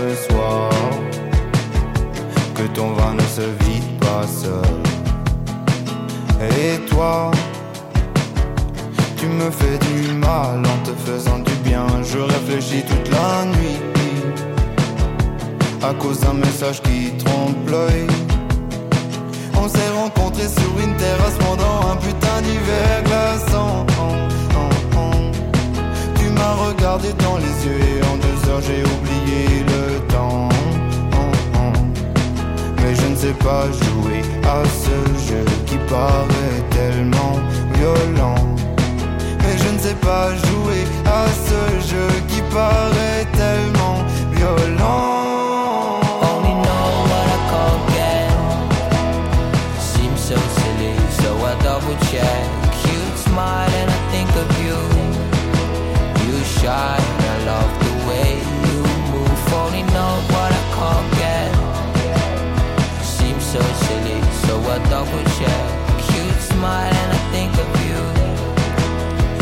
Le 0.00 0.14
soir. 0.14 0.70
Que 2.54 2.62
ton 2.74 2.92
vin 2.92 3.14
ne 3.14 3.22
se 3.22 3.46
vide 3.64 3.98
pas 4.00 4.26
seul. 4.26 4.80
Et 6.40 6.78
toi, 6.88 7.30
tu 9.16 9.26
me 9.26 9.50
fais 9.50 9.78
du 9.78 10.12
mal 10.14 10.58
en 10.58 10.78
te 10.84 10.92
faisant 11.06 11.38
du 11.38 11.54
bien. 11.64 11.86
Je 12.02 12.18
réfléchis 12.18 12.82
toute 12.82 13.10
la 13.10 13.44
nuit. 13.46 13.80
À 15.82 15.94
cause 15.94 16.20
d'un 16.20 16.34
message 16.34 16.82
qui 16.82 17.12
trompe 17.24 17.68
l'œil. 17.68 18.06
On 19.62 19.68
s'est 19.68 19.90
rencontrés 19.94 20.48
sur 20.48 20.80
une 20.82 20.96
terrasse 20.96 21.36
pendant 21.38 21.90
un 21.92 21.96
putain 21.96 22.40
d'hiver 22.40 23.02
glaçant. 23.04 23.84
Tu 26.16 26.30
m'as 26.30 26.54
regardé 26.66 27.12
dans 27.24 27.36
les 27.36 27.66
yeux 27.66 27.78
et 27.78 28.02
en 28.10 28.16
deux 28.16 28.50
heures 28.50 28.62
j'ai 28.62 28.82
oublié 28.82 29.64
le 29.74 30.00
temps. 30.08 30.48
Mais 32.78 32.94
je 32.94 33.06
ne 33.06 33.16
sais 33.16 33.34
pas 33.34 33.66
jouer 33.66 34.22
à 34.44 34.62
ce 34.82 35.28
jeu 35.28 35.44
qui 35.66 35.76
paraît 35.90 36.62
tellement 36.70 37.36
violent. 37.74 38.56
Mais 39.42 39.58
je 39.58 39.74
ne 39.74 39.78
sais 39.78 39.96
pas 39.96 40.30
jouer 40.36 40.84
à 41.04 41.26
ce 41.46 41.86
jeu 41.86 42.08
qui 42.28 42.40
paraît 42.50 43.26
tellement 43.36 43.98
violent. 44.32 44.99
Check. 52.10 52.42
Cute 52.82 53.18
smile 53.18 53.70
and 53.80 53.90
I 53.90 54.00
think 54.12 54.30
of 54.42 54.48
you. 54.64 54.78
You 56.26 56.36
shine, 56.44 57.08
I 57.32 57.36
love 57.52 57.72
the 57.84 57.94
way 58.08 58.28
you 58.66 58.78
move. 59.12 59.40
Only 59.62 59.82
know 59.94 60.12
what 60.32 60.50
I 60.60 60.62
can't 60.76 61.08
get. 61.22 61.50
Seems 63.04 63.44
so 63.44 63.62
silly, 63.84 64.20
so 64.44 64.54
I 64.74 64.78
double 64.88 65.24
check. 65.38 65.64
Cute 66.06 66.40
smile 66.52 66.94
and 67.02 67.12
I 67.12 67.20
think 67.34 67.52
of 67.64 67.68
you. 67.88 68.00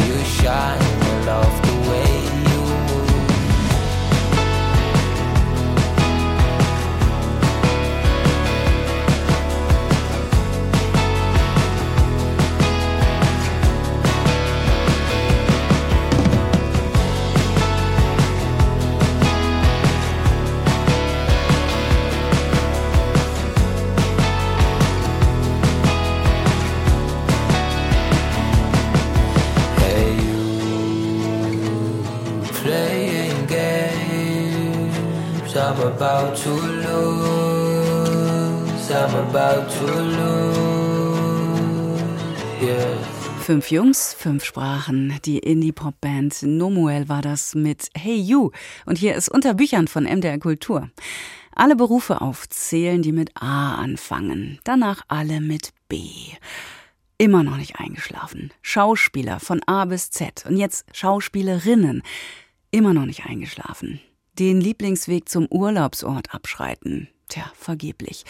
You 0.06 0.16
shine, 0.24 0.82
I 0.82 1.24
love 1.26 1.67
I'm 35.68 35.82
about 35.82 36.34
to 36.44 36.50
lose. 36.50 36.88
I'm 38.90 39.14
about 39.28 39.68
to 39.70 39.84
lose. 40.00 41.20
Yeah. 42.62 42.96
Fünf 43.42 43.70
Jungs, 43.70 44.14
fünf 44.14 44.44
Sprachen. 44.46 45.18
Die 45.26 45.40
Indie-Pop-Band 45.40 46.44
Nomuel 46.44 47.10
war 47.10 47.20
das 47.20 47.54
mit 47.54 47.90
Hey 47.94 48.16
You. 48.16 48.50
Und 48.86 48.96
hier 48.96 49.14
ist 49.14 49.28
unter 49.28 49.52
Büchern 49.52 49.88
von 49.88 50.04
MDR 50.04 50.38
Kultur. 50.38 50.88
Alle 51.54 51.76
Berufe 51.76 52.22
aufzählen, 52.22 53.02
die 53.02 53.12
mit 53.12 53.32
A 53.34 53.74
anfangen. 53.74 54.60
Danach 54.64 55.02
alle 55.08 55.42
mit 55.42 55.74
B. 55.90 56.00
Immer 57.18 57.42
noch 57.42 57.58
nicht 57.58 57.78
eingeschlafen. 57.78 58.54
Schauspieler 58.62 59.38
von 59.38 59.60
A 59.66 59.84
bis 59.84 60.08
Z. 60.12 60.46
Und 60.48 60.56
jetzt 60.56 60.86
Schauspielerinnen. 60.96 62.02
Immer 62.70 62.94
noch 62.94 63.04
nicht 63.04 63.26
eingeschlafen. 63.26 64.00
Den 64.38 64.60
Lieblingsweg 64.60 65.28
zum 65.28 65.48
Urlaubsort 65.50 66.32
abschreiten. 66.32 67.08
Tja, 67.28 67.50
vergeblich. 67.54 68.24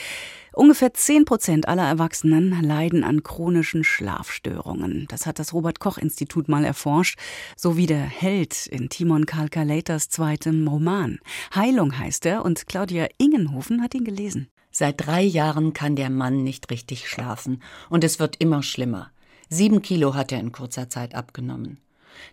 Ungefähr 0.55 0.95
10 0.95 1.27
Prozent 1.27 1.69
aller 1.69 1.87
Erwachsenen 1.87 2.63
leiden 2.63 3.05
an 3.05 3.23
chronischen 3.23 3.85
Schlafstörungen. 3.85 5.07
Das 5.11 5.27
hat 5.27 5.39
das 5.39 5.53
Robert-Koch-Institut 5.53 6.49
mal 6.49 6.65
erforscht, 6.65 7.19
so 7.57 7.77
wie 7.77 7.87
der 7.87 8.01
Held 8.01 8.67
in 8.67 8.89
Timon 8.89 9.27
Kalkalaters 9.27 10.09
zweitem 10.09 10.67
Roman. 10.67 11.19
Heilung 11.55 11.99
heißt 11.99 12.25
er 12.25 12.43
und 12.43 12.67
Claudia 12.67 13.07
Ingenhofen 13.19 13.83
hat 13.83 13.95
ihn 13.95 14.05
gelesen. 14.05 14.49
Seit 14.71 15.07
drei 15.07 15.23
Jahren 15.23 15.75
kann 15.75 15.95
der 15.95 16.09
Mann 16.09 16.43
nicht 16.43 16.71
richtig 16.71 17.07
schlafen 17.07 17.63
und 17.91 18.03
es 18.03 18.19
wird 18.19 18.37
immer 18.39 18.63
schlimmer. 18.63 19.11
Sieben 19.51 19.83
Kilo 19.83 20.15
hat 20.15 20.33
er 20.33 20.41
in 20.41 20.53
kurzer 20.53 20.89
Zeit 20.89 21.15
abgenommen. 21.15 21.81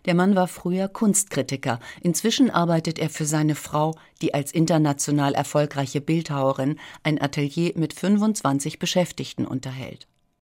Der 0.04 0.14
Mann 0.14 0.34
war 0.34 0.48
früher 0.48 0.88
Kunstkritiker. 0.88 1.80
Inzwischen 2.00 2.50
arbeitet 2.50 2.98
er 2.98 3.10
für 3.10 3.26
seine 3.26 3.54
Frau, 3.54 3.94
die 4.22 4.34
als 4.34 4.52
international 4.52 5.34
erfolgreiche 5.34 6.00
Bildhauerin 6.00 6.78
ein 7.02 7.20
Atelier 7.20 7.72
mit 7.76 7.92
25 7.92 8.78
Beschäftigten 8.78 9.46
unterhält. 9.46 10.06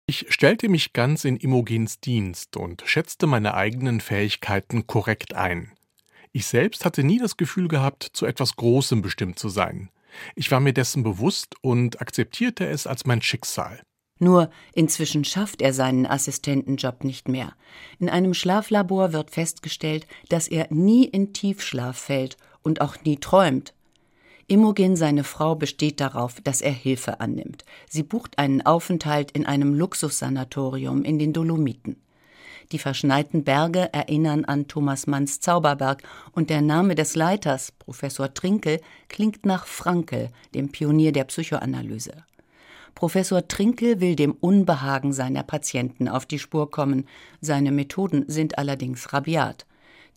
Ich 0.07 0.25
stellte 0.29 0.67
mich 0.67 0.93
ganz 0.93 1.23
in 1.23 1.37
Imogens 1.37 1.99
Dienst 1.99 2.57
und 2.57 2.83
schätzte 2.85 3.27
meine 3.27 3.53
eigenen 3.53 4.01
Fähigkeiten 4.01 4.87
korrekt 4.87 5.35
ein. 5.35 5.71
Ich 6.33 6.45
selbst 6.45 6.85
hatte 6.85 7.03
nie 7.03 7.19
das 7.19 7.37
Gefühl 7.37 7.67
gehabt, 7.67 8.09
zu 8.13 8.25
etwas 8.25 8.55
Großem 8.55 9.01
bestimmt 9.01 9.37
zu 9.37 9.49
sein. 9.49 9.89
Ich 10.35 10.51
war 10.51 10.59
mir 10.59 10.73
dessen 10.73 11.03
bewusst 11.03 11.55
und 11.61 12.01
akzeptierte 12.01 12.67
es 12.67 12.87
als 12.87 13.05
mein 13.05 13.21
Schicksal. 13.21 13.81
Nur 14.21 14.51
inzwischen 14.75 15.25
schafft 15.25 15.63
er 15.63 15.73
seinen 15.73 16.05
Assistentenjob 16.05 17.03
nicht 17.03 17.27
mehr. 17.27 17.53
In 17.97 18.07
einem 18.07 18.35
Schlaflabor 18.35 19.13
wird 19.13 19.31
festgestellt, 19.31 20.05
dass 20.29 20.47
er 20.47 20.67
nie 20.69 21.05
in 21.05 21.33
Tiefschlaf 21.33 21.97
fällt 21.97 22.37
und 22.61 22.81
auch 22.81 22.97
nie 23.03 23.17
träumt. 23.17 23.73
Imogen, 24.45 24.95
seine 24.95 25.23
Frau, 25.23 25.55
besteht 25.55 25.99
darauf, 25.99 26.39
dass 26.43 26.61
er 26.61 26.71
Hilfe 26.71 27.19
annimmt. 27.19 27.65
Sie 27.89 28.03
bucht 28.03 28.37
einen 28.37 28.63
Aufenthalt 28.63 29.31
in 29.31 29.47
einem 29.47 29.73
Luxussanatorium 29.73 31.03
in 31.03 31.17
den 31.17 31.33
Dolomiten. 31.33 31.95
Die 32.71 32.77
verschneiten 32.77 33.43
Berge 33.43 33.91
erinnern 33.91 34.45
an 34.45 34.67
Thomas 34.67 35.07
Manns 35.07 35.39
Zauberberg 35.39 36.03
und 36.31 36.51
der 36.51 36.61
Name 36.61 36.93
des 36.93 37.15
Leiters, 37.15 37.71
Professor 37.71 38.35
Trinkel, 38.35 38.81
klingt 39.09 39.47
nach 39.47 39.65
Frankel, 39.65 40.29
dem 40.53 40.71
Pionier 40.71 41.11
der 41.11 41.23
Psychoanalyse. 41.23 42.23
Professor 42.95 43.47
Trinkel 43.47 43.99
will 43.99 44.15
dem 44.15 44.33
Unbehagen 44.33 45.13
seiner 45.13 45.43
Patienten 45.43 46.07
auf 46.07 46.25
die 46.25 46.39
Spur 46.39 46.69
kommen. 46.69 47.07
Seine 47.39 47.71
Methoden 47.71 48.25
sind 48.27 48.57
allerdings 48.57 49.13
rabiat. 49.13 49.65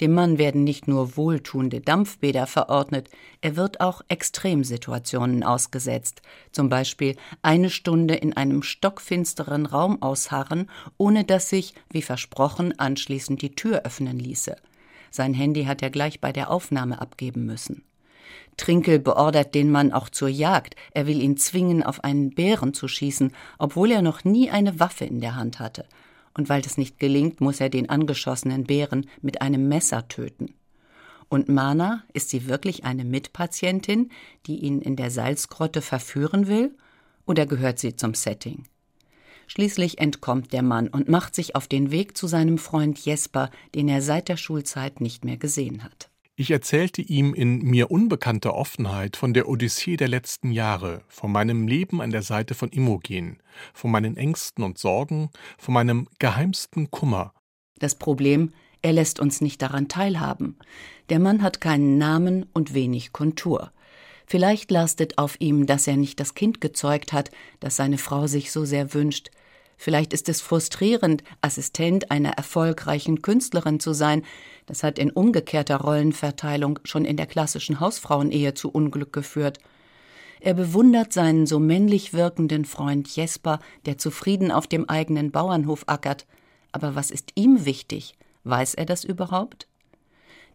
Dem 0.00 0.12
Mann 0.12 0.38
werden 0.38 0.64
nicht 0.64 0.88
nur 0.88 1.16
wohltuende 1.16 1.80
Dampfbäder 1.80 2.48
verordnet, 2.48 3.08
er 3.40 3.54
wird 3.54 3.80
auch 3.80 4.02
Extremsituationen 4.08 5.44
ausgesetzt, 5.44 6.20
zum 6.50 6.68
Beispiel 6.68 7.14
eine 7.42 7.70
Stunde 7.70 8.14
in 8.14 8.36
einem 8.36 8.64
stockfinsteren 8.64 9.66
Raum 9.66 10.02
ausharren, 10.02 10.68
ohne 10.98 11.22
dass 11.22 11.48
sich, 11.48 11.74
wie 11.90 12.02
versprochen, 12.02 12.76
anschließend 12.76 13.40
die 13.40 13.54
Tür 13.54 13.82
öffnen 13.84 14.18
ließe. 14.18 14.56
Sein 15.12 15.32
Handy 15.32 15.64
hat 15.64 15.80
er 15.80 15.90
gleich 15.90 16.20
bei 16.20 16.32
der 16.32 16.50
Aufnahme 16.50 17.00
abgeben 17.00 17.46
müssen. 17.46 17.84
Trinkel 18.56 18.98
beordert 18.98 19.54
den 19.54 19.70
Mann 19.70 19.92
auch 19.92 20.08
zur 20.08 20.28
Jagd. 20.28 20.76
Er 20.92 21.06
will 21.06 21.20
ihn 21.20 21.36
zwingen, 21.36 21.82
auf 21.82 22.04
einen 22.04 22.30
Bären 22.30 22.74
zu 22.74 22.88
schießen, 22.88 23.32
obwohl 23.58 23.90
er 23.90 24.02
noch 24.02 24.24
nie 24.24 24.50
eine 24.50 24.80
Waffe 24.80 25.04
in 25.04 25.20
der 25.20 25.36
Hand 25.36 25.58
hatte. 25.60 25.86
Und 26.36 26.48
weil 26.48 26.62
das 26.62 26.78
nicht 26.78 26.98
gelingt, 26.98 27.40
muss 27.40 27.60
er 27.60 27.68
den 27.68 27.88
angeschossenen 27.88 28.64
Bären 28.64 29.06
mit 29.22 29.40
einem 29.42 29.68
Messer 29.68 30.08
töten. 30.08 30.54
Und 31.28 31.48
Mana, 31.48 32.04
ist 32.12 32.30
sie 32.30 32.46
wirklich 32.46 32.84
eine 32.84 33.04
Mitpatientin, 33.04 34.10
die 34.46 34.58
ihn 34.58 34.80
in 34.80 34.96
der 34.96 35.10
Salzgrotte 35.10 35.80
verführen 35.80 36.46
will? 36.46 36.76
Oder 37.26 37.46
gehört 37.46 37.78
sie 37.78 37.96
zum 37.96 38.14
Setting? 38.14 38.64
Schließlich 39.46 39.98
entkommt 39.98 40.52
der 40.52 40.62
Mann 40.62 40.88
und 40.88 41.08
macht 41.08 41.34
sich 41.34 41.54
auf 41.54 41.68
den 41.68 41.90
Weg 41.90 42.16
zu 42.16 42.26
seinem 42.26 42.58
Freund 42.58 42.98
Jesper, 42.98 43.50
den 43.74 43.88
er 43.88 44.02
seit 44.02 44.28
der 44.28 44.36
Schulzeit 44.36 45.00
nicht 45.00 45.24
mehr 45.24 45.36
gesehen 45.36 45.84
hat. 45.84 46.10
Ich 46.36 46.50
erzählte 46.50 47.00
ihm 47.00 47.32
in 47.32 47.58
mir 47.58 47.92
unbekannter 47.92 48.54
Offenheit 48.54 49.16
von 49.16 49.34
der 49.34 49.48
Odyssee 49.48 49.96
der 49.96 50.08
letzten 50.08 50.50
Jahre, 50.50 51.02
von 51.06 51.30
meinem 51.30 51.68
Leben 51.68 52.00
an 52.00 52.10
der 52.10 52.22
Seite 52.22 52.54
von 52.54 52.70
Imogen, 52.70 53.38
von 53.72 53.92
meinen 53.92 54.16
Ängsten 54.16 54.64
und 54.64 54.76
Sorgen, 54.76 55.30
von 55.58 55.74
meinem 55.74 56.08
geheimsten 56.18 56.90
Kummer. 56.90 57.32
Das 57.78 57.94
Problem, 57.94 58.52
er 58.82 58.92
lässt 58.92 59.20
uns 59.20 59.40
nicht 59.42 59.62
daran 59.62 59.86
teilhaben. 59.86 60.58
Der 61.08 61.20
Mann 61.20 61.40
hat 61.40 61.60
keinen 61.60 61.98
Namen 61.98 62.46
und 62.52 62.74
wenig 62.74 63.12
Kontur. 63.12 63.70
Vielleicht 64.26 64.72
lastet 64.72 65.18
auf 65.18 65.36
ihm, 65.40 65.66
dass 65.66 65.86
er 65.86 65.96
nicht 65.96 66.18
das 66.18 66.34
Kind 66.34 66.60
gezeugt 66.60 67.12
hat, 67.12 67.30
das 67.60 67.76
seine 67.76 67.98
Frau 67.98 68.26
sich 68.26 68.50
so 68.50 68.64
sehr 68.64 68.92
wünscht, 68.92 69.30
Vielleicht 69.76 70.12
ist 70.12 70.28
es 70.28 70.40
frustrierend, 70.40 71.24
Assistent 71.40 72.10
einer 72.10 72.30
erfolgreichen 72.30 73.22
Künstlerin 73.22 73.80
zu 73.80 73.92
sein. 73.92 74.22
Das 74.66 74.82
hat 74.82 74.98
in 74.98 75.10
umgekehrter 75.10 75.76
Rollenverteilung 75.76 76.80
schon 76.84 77.04
in 77.04 77.16
der 77.16 77.26
klassischen 77.26 77.80
Hausfrauenehe 77.80 78.54
zu 78.54 78.70
Unglück 78.70 79.12
geführt. 79.12 79.58
Er 80.40 80.54
bewundert 80.54 81.12
seinen 81.12 81.46
so 81.46 81.58
männlich 81.58 82.12
wirkenden 82.12 82.64
Freund 82.64 83.08
Jesper, 83.08 83.60
der 83.86 83.98
zufrieden 83.98 84.50
auf 84.50 84.66
dem 84.66 84.88
eigenen 84.88 85.30
Bauernhof 85.30 85.84
ackert. 85.86 86.26
Aber 86.72 86.94
was 86.94 87.10
ist 87.10 87.32
ihm 87.34 87.64
wichtig? 87.64 88.14
Weiß 88.44 88.74
er 88.74 88.84
das 88.84 89.04
überhaupt? 89.04 89.68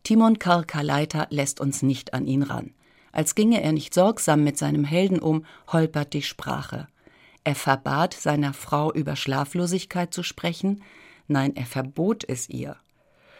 Timon 0.03 0.39
Karkaleiter 0.39 1.27
lässt 1.29 1.59
uns 1.59 1.81
nicht 1.81 2.13
an 2.13 2.25
ihn 2.25 2.43
ran. 2.43 2.71
Als 3.11 3.35
ginge 3.35 3.61
er 3.61 3.71
nicht 3.71 3.93
sorgsam 3.93 4.43
mit 4.43 4.57
seinem 4.57 4.83
Helden 4.83 5.19
um, 5.19 5.45
holpert 5.71 6.13
die 6.13 6.21
Sprache. 6.21 6.87
Er 7.43 7.55
verbat 7.55 8.13
seiner 8.13 8.53
Frau 8.53 8.93
über 8.93 9.15
Schlaflosigkeit 9.15 10.13
zu 10.13 10.23
sprechen, 10.23 10.83
nein, 11.27 11.55
er 11.55 11.65
verbot 11.65 12.23
es 12.27 12.49
ihr. 12.49 12.77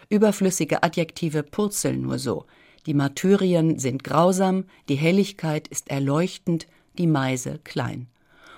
Überflüssige 0.10 0.82
Adjektive 0.82 1.44
purzeln 1.44 2.02
nur 2.02 2.18
so. 2.18 2.46
Die 2.88 2.96
Martyrien 2.96 3.78
sind 3.78 4.04
grausam, 4.04 4.66
die 4.90 4.96
Helligkeit 4.96 5.68
ist 5.68 5.90
erleuchtend, 5.90 6.66
die 6.98 7.06
Meise 7.06 7.60
klein. 7.64 8.08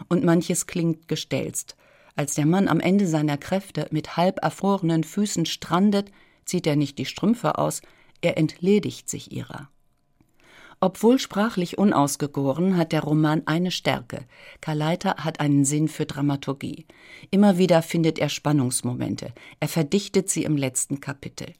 Und 0.07 0.23
manches 0.23 0.65
klingt 0.65 1.09
gestelzt. 1.09 1.75
Als 2.15 2.35
der 2.35 2.45
Mann 2.45 2.67
am 2.67 2.79
Ende 2.79 3.05
seiner 3.05 3.37
Kräfte 3.37 3.87
mit 3.91 4.15
halb 4.15 4.41
erfrorenen 4.41 5.03
Füßen 5.03 5.45
strandet, 5.45 6.11
zieht 6.45 6.67
er 6.67 6.77
nicht 6.77 6.97
die 6.97 7.05
Strümpfe 7.05 7.57
aus, 7.57 7.81
er 8.21 8.37
entledigt 8.37 9.09
sich 9.09 9.31
ihrer. 9.31 9.69
Obwohl 10.83 11.19
sprachlich 11.19 11.77
unausgegoren, 11.77 12.75
hat 12.75 12.91
der 12.91 13.03
Roman 13.03 13.43
eine 13.45 13.69
Stärke. 13.69 14.25
Kaleiter 14.61 15.17
hat 15.17 15.39
einen 15.39 15.63
Sinn 15.63 15.87
für 15.87 16.07
Dramaturgie. 16.07 16.87
Immer 17.29 17.59
wieder 17.59 17.83
findet 17.83 18.17
er 18.17 18.29
Spannungsmomente. 18.29 19.31
Er 19.59 19.67
verdichtet 19.67 20.31
sie 20.31 20.43
im 20.43 20.57
letzten 20.57 20.99
Kapitel. 20.99 21.53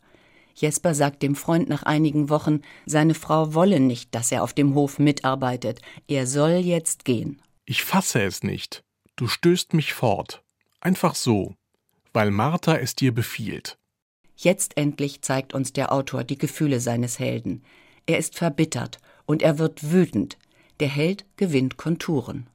Jesper 0.56 0.96
sagt 0.96 1.22
dem 1.22 1.36
Freund 1.36 1.70
nach 1.70 1.84
einigen 1.84 2.30
Wochen, 2.30 2.62
seine 2.88 3.14
Frau 3.14 3.54
wolle 3.54 3.80
nicht, 3.80 4.16
dass 4.16 4.32
er 4.32 4.42
auf 4.42 4.54
dem 4.54 4.74
Hof 4.74 4.98
mitarbeitet. 4.98 5.82
Er 6.08 6.26
soll 6.26 6.54
jetzt 6.54 7.06
gehen. 7.06 7.40
Ich 7.66 7.84
fasse 7.84 8.24
es 8.24 8.42
nicht. 8.42 8.84
Du 9.18 9.28
stößt 9.28 9.76
mich 9.76 9.94
fort. 9.94 10.42
Einfach 10.80 11.14
so. 11.14 11.54
Weil 12.12 12.32
Martha 12.32 12.76
es 12.76 12.96
dir 12.96 13.14
befiehlt. 13.14 13.78
Jetzt 14.36 14.78
endlich 14.78 15.22
zeigt 15.22 15.54
uns 15.54 15.74
der 15.74 15.92
Autor 15.92 16.24
die 16.24 16.40
Gefühle 16.40 16.80
seines 16.80 17.20
Helden. 17.20 17.64
Er 18.08 18.18
ist 18.18 18.36
verbittert 18.36 18.98
und 19.32 19.42
er 19.42 19.58
wird 19.58 19.92
wütend. 19.94 20.38
Der 20.82 20.90
Held 20.90 21.26
gewinnt 21.38 21.78
Konturen. 21.78 22.48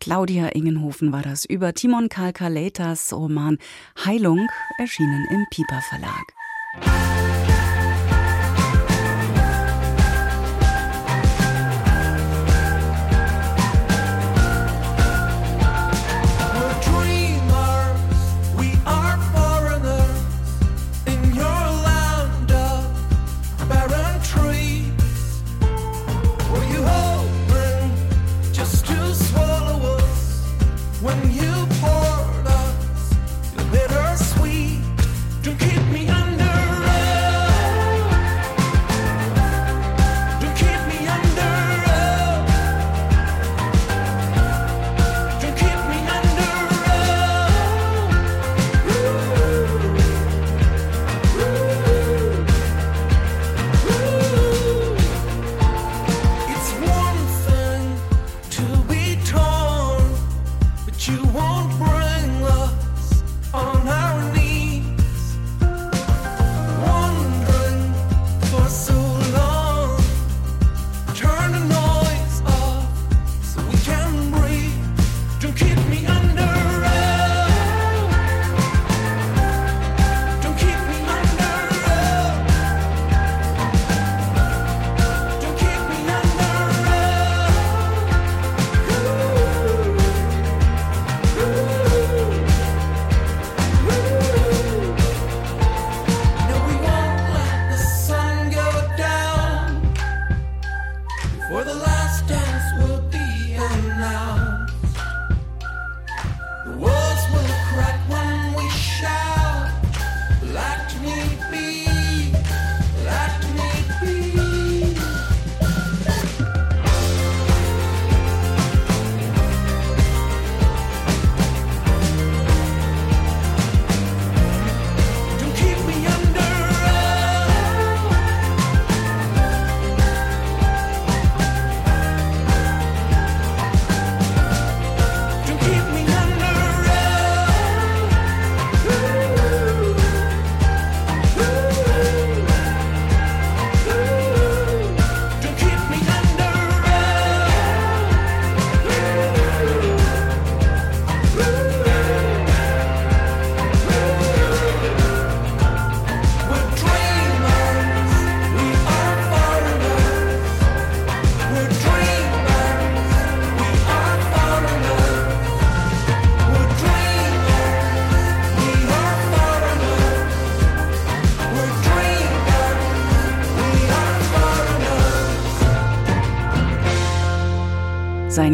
Claudia 0.00 0.48
Ingenhofen 0.48 1.12
war 1.12 1.22
das 1.22 1.44
über 1.44 1.74
Timon 1.74 2.08
Kalkaleters 2.08 3.12
Roman 3.12 3.58
Heilung, 4.04 4.48
erschienen 4.78 5.26
im 5.30 5.46
Piper 5.50 5.80
Verlag. 5.88 7.27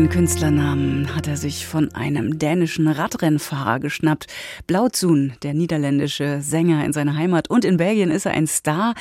Künstlernamen 0.09 1.15
hat 1.15 1.29
er 1.29 1.37
sich 1.37 1.67
von 1.67 1.95
einem 1.95 2.39
dänischen 2.39 2.89
Radrennfahrer 2.89 3.81
geschnappt. 3.81 4.27
Blauzun, 4.67 5.35
der 5.43 5.55
niederländische 5.55 6.41
Sänger 6.43 6.85
in 6.85 6.93
seiner 6.93 7.17
Heimat 7.17 7.49
und 7.49 7.65
in 7.65 7.77
Belgien 7.77 8.11
ist 8.11 8.27
er 8.27 8.33
ein 8.33 8.47
Star 8.47 8.95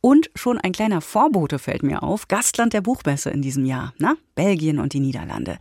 und 0.00 0.30
schon 0.34 0.58
ein 0.58 0.72
kleiner 0.72 1.00
Vorbote 1.00 1.58
fällt 1.58 1.82
mir 1.82 2.02
auf, 2.02 2.28
Gastland 2.28 2.72
der 2.72 2.80
Buchmesse 2.80 3.30
in 3.30 3.42
diesem 3.42 3.64
Jahr, 3.64 3.94
na? 3.98 4.16
Belgien 4.34 4.78
und 4.78 4.92
die 4.92 5.00
Niederlande. 5.00 5.58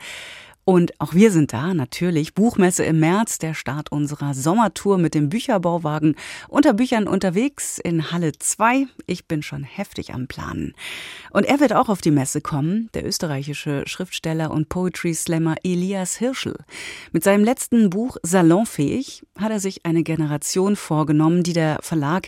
Und 0.70 1.01
auch 1.01 1.15
wir 1.15 1.32
sind 1.32 1.51
da, 1.51 1.74
natürlich. 1.74 2.36
Buchmesse 2.36 2.84
im 2.84 2.99
März, 2.99 3.39
der 3.39 3.55
Start 3.55 3.91
unserer 3.91 4.36
Sommertour 4.36 4.99
mit 4.99 5.15
dem 5.15 5.30
Bücherbauwagen. 5.30 6.15
Unter 6.47 6.74
Büchern 6.74 7.07
unterwegs 7.07 7.80
in 7.80 8.11
Halle 8.11 8.34
2. 8.38 8.86
Ich 9.07 9.26
bin 9.26 9.41
schon 9.41 9.63
heftig 9.63 10.13
am 10.13 10.28
Planen. 10.28 10.76
Und 11.32 11.45
er 11.45 11.59
wird 11.59 11.74
auch 11.74 11.89
auf 11.89 12.01
die 12.01 12.11
Messe 12.11 12.41
kommen, 12.41 12.91
der 12.93 13.03
österreichische 13.03 13.82
Schriftsteller 13.88 14.51
und 14.51 14.70
Poetry 14.70 15.15
Slammer 15.15 15.55
Elias 15.63 16.17
Hirschel. 16.17 16.55
Mit 17.13 17.24
seinem 17.24 17.43
letzten 17.43 17.89
Buch 17.89 18.17
Salonfähig 18.22 19.24
hat 19.39 19.51
er 19.51 19.59
sich 19.59 19.88
eine 19.88 20.03
Generation 20.03 20.76
vorgenommen, 20.76 21.41
die 21.41 21.53
der 21.53 21.80
Verlag 21.82 22.28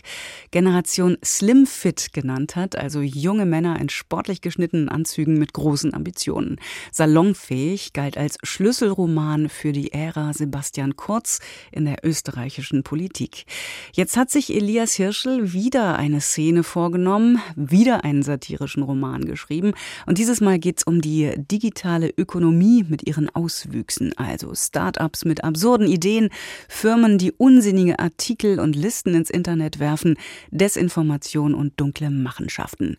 Generation 0.50 1.16
Slim 1.24 1.64
Fit 1.64 2.12
genannt 2.12 2.56
hat, 2.56 2.74
also 2.74 3.02
junge 3.02 3.46
Männer 3.46 3.80
in 3.80 3.88
sportlich 3.88 4.40
geschnittenen 4.40 4.88
Anzügen 4.88 5.38
mit 5.38 5.52
großen 5.52 5.94
Ambitionen. 5.94 6.56
Salonfähig 6.90 7.92
galt 7.92 8.16
als 8.16 8.31
als 8.32 8.48
Schlüsselroman 8.48 9.48
für 9.48 9.72
die 9.72 9.92
Ära 9.92 10.32
Sebastian 10.32 10.96
Kurz 10.96 11.40
in 11.70 11.84
der 11.84 11.98
österreichischen 12.02 12.82
Politik. 12.82 13.44
Jetzt 13.92 14.16
hat 14.16 14.30
sich 14.30 14.54
Elias 14.54 14.94
Hirschel 14.94 15.52
wieder 15.52 15.96
eine 15.96 16.20
Szene 16.20 16.62
vorgenommen, 16.62 17.40
wieder 17.56 18.04
einen 18.04 18.22
satirischen 18.22 18.82
Roman 18.82 19.24
geschrieben. 19.24 19.72
Und 20.06 20.18
dieses 20.18 20.40
Mal 20.40 20.58
geht 20.58 20.78
es 20.78 20.84
um 20.84 21.00
die 21.00 21.32
digitale 21.36 22.12
Ökonomie 22.16 22.84
mit 22.88 23.06
ihren 23.06 23.28
Auswüchsen, 23.28 24.16
also 24.16 24.54
Start-ups 24.54 25.24
mit 25.24 25.44
absurden 25.44 25.86
Ideen, 25.86 26.30
Firmen, 26.68 27.18
die 27.18 27.32
unsinnige 27.32 27.98
Artikel 27.98 28.60
und 28.60 28.76
Listen 28.76 29.14
ins 29.14 29.30
Internet 29.30 29.78
werfen, 29.78 30.16
Desinformation 30.50 31.54
und 31.54 31.78
dunkle 31.78 32.10
Machenschaften. 32.10 32.96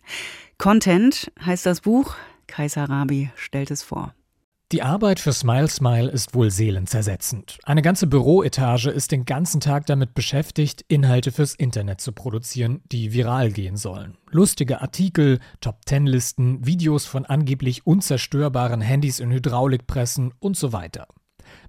Content 0.58 1.32
heißt 1.44 1.66
das 1.66 1.80
Buch. 1.80 2.14
Kaiser 2.46 2.84
Rabi 2.84 3.30
stellt 3.34 3.70
es 3.72 3.82
vor. 3.82 4.14
Die 4.72 4.82
Arbeit 4.82 5.20
für 5.20 5.32
Smile 5.32 5.68
Smile 5.68 6.10
ist 6.10 6.34
wohl 6.34 6.50
seelenzersetzend. 6.50 7.58
Eine 7.64 7.82
ganze 7.82 8.06
Büroetage 8.06 8.86
ist 8.88 9.12
den 9.12 9.26
ganzen 9.26 9.60
Tag 9.60 9.84
damit 9.86 10.14
beschäftigt, 10.14 10.84
Inhalte 10.88 11.32
fürs 11.32 11.54
Internet 11.54 12.00
zu 12.00 12.12
produzieren, 12.12 12.80
die 12.90 13.12
viral 13.12 13.52
gehen 13.52 13.76
sollen. 13.76 14.16
Lustige 14.30 14.80
Artikel, 14.80 15.38
Top-Ten-Listen, 15.60 16.66
Videos 16.66 17.04
von 17.04 17.26
angeblich 17.26 17.86
unzerstörbaren 17.86 18.80
Handys 18.80 19.20
in 19.20 19.30
Hydraulikpressen 19.30 20.32
und 20.40 20.56
so 20.56 20.72
weiter. 20.72 21.08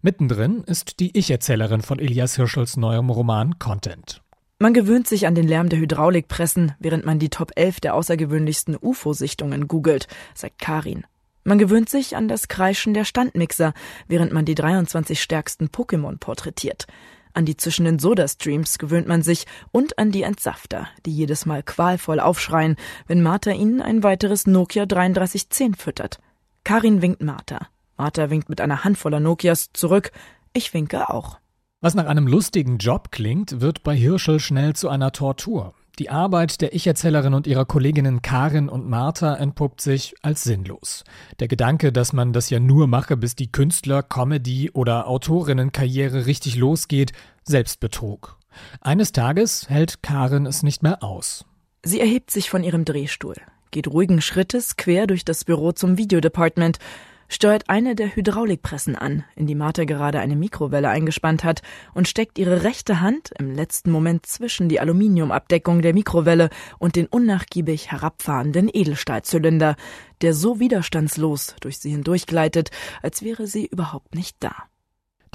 Mittendrin 0.02 0.64
ist 0.64 1.00
die 1.02 1.16
Ich-Erzählerin 1.18 1.82
von 1.82 2.00
Elias 2.00 2.38
Hirschels 2.38 2.78
neuem 2.78 3.10
Roman 3.10 3.60
Content. 3.60 4.22
Man 4.58 4.74
gewöhnt 4.74 5.06
sich 5.06 5.28
an 5.28 5.36
den 5.36 5.48
Lärm 5.48 5.68
der 5.68 5.80
Hydraulikpressen, 5.80 6.72
während 6.80 7.06
man 7.06 7.20
die 7.20 7.30
Top 7.30 7.52
11 7.56 7.82
der 7.82 7.94
außergewöhnlichsten 7.94 8.78
UFO-Sichtungen 8.82 9.68
googelt, 9.68 10.08
sagt 10.34 10.60
Karin. 10.60 11.06
Man 11.48 11.60
gewöhnt 11.60 11.90
sich 11.90 12.16
an 12.16 12.28
das 12.28 12.48
Kreischen 12.48 12.96
der 12.96 13.06
Standmixer, 13.06 13.74
während 14.08 14.34
man 14.34 14.46
die 14.46 14.56
23 14.56 15.22
stärksten 15.22 15.68
Pokémon 15.68 16.18
porträtiert. 16.18 16.88
An 17.36 17.46
die 17.46 17.56
zischenden 17.56 18.00
Soda-Streams 18.00 18.80
gewöhnt 18.80 19.08
man 19.08 19.22
sich 19.22 19.46
und 19.72 20.00
an 20.00 20.12
die 20.12 20.24
Entsafter, 20.24 20.88
die 21.06 21.12
jedes 21.12 21.46
Mal 21.46 21.62
qualvoll 21.62 22.20
aufschreien, 22.20 22.78
wenn 23.06 23.22
Martha 23.22 23.52
ihnen 23.52 23.80
ein 23.80 24.02
weiteres 24.02 24.48
Nokia 24.48 24.88
3310 24.88 25.76
füttert. 25.76 26.20
Karin 26.64 27.04
winkt 27.04 27.22
Martha. 27.22 27.68
Martha 27.96 28.32
winkt 28.32 28.50
mit 28.50 28.60
einer 28.60 28.84
Handvoller 28.84 29.20
Nokias 29.20 29.70
zurück. 29.72 30.12
Ich 30.54 30.74
winke 30.74 31.12
auch. 31.12 31.38
Was 31.80 31.94
nach 31.94 32.08
einem 32.08 32.26
lustigen 32.26 32.80
Job 32.80 33.12
klingt, 33.12 33.62
wird 33.62 33.84
bei 33.84 33.96
Hirschel 33.96 34.40
schnell 34.40 34.74
zu 34.74 34.90
einer 34.90 35.12
Tortur. 35.12 35.76
Die 35.98 36.10
Arbeit 36.10 36.60
der 36.62 36.74
Ich-Erzählerin 36.74 37.34
und 37.34 37.48
ihrer 37.48 37.64
Kolleginnen 37.64 38.22
Karin 38.22 38.68
und 38.68 38.90
Martha 38.90 39.36
entpuppt 39.36 39.80
sich 39.80 40.14
als 40.22 40.44
sinnlos. 40.44 41.06
Der 41.40 41.48
Gedanke, 41.48 41.94
dass 41.94 42.12
man 42.12 42.34
das 42.34 42.50
ja 42.50 42.60
nur 42.60 42.88
mache, 42.88 43.16
bis 43.16 43.36
die 43.36 43.50
Künstler-, 43.50 44.04
Comedy- 44.04 44.72
oder 44.72 45.08
Autorinnenkarriere 45.08 46.26
richtig 46.26 46.58
losgeht, 46.58 47.14
Selbstbetrug. 47.44 48.38
Eines 48.82 49.14
Tages 49.14 49.70
hält 49.70 50.04
Karin 50.04 50.46
es 50.46 50.64
nicht 50.64 50.84
mehr 50.84 51.02
aus. 51.02 51.46
Sie 51.84 52.02
erhebt 52.02 52.30
sich 52.30 52.50
von 52.50 52.64
ihrem 52.64 52.84
Drehstuhl, 52.84 53.36
geht 53.72 53.88
ruhigen 53.88 54.22
Schrittes 54.22 54.76
quer 54.76 55.08
durch 55.08 55.24
das 55.24 55.46
Büro 55.46 55.72
zum 55.72 55.98
Videodepartment 55.98 56.80
steuert 57.28 57.70
eine 57.70 57.96
der 57.96 58.16
Hydraulikpressen 58.16 58.96
an, 58.96 59.24
in 59.36 59.48
die 59.48 59.56
Martha 59.56 59.86
gerade 59.86 60.20
eine 60.20 60.36
Mikrowelle 60.36 60.90
eingespannt 60.90 61.44
hat, 61.44 61.62
und 61.94 62.08
steckt 62.08 62.38
ihre 62.38 62.64
rechte 62.64 63.02
Hand 63.02 63.32
im 63.40 63.52
letzten 63.52 63.92
Moment 63.92 64.26
zwischen 64.26 64.70
die 64.70 64.80
Aluminiumabdeckung 64.80 65.82
der 65.82 65.94
Mikrowelle 65.94 66.50
und 66.80 66.96
den 66.96 67.08
unnachgiebig 67.08 67.92
herabfahrenden 67.92 68.70
Edelstahlzylinder, 68.72 69.76
der 70.22 70.34
so 70.34 70.60
widerstandslos 70.60 71.56
durch 71.60 71.80
sie 71.80 71.92
hindurchgleitet, 71.92 72.72
als 73.02 73.24
wäre 73.24 73.48
sie 73.48 73.66
überhaupt 73.66 74.16
nicht 74.16 74.38
da. 74.40 74.54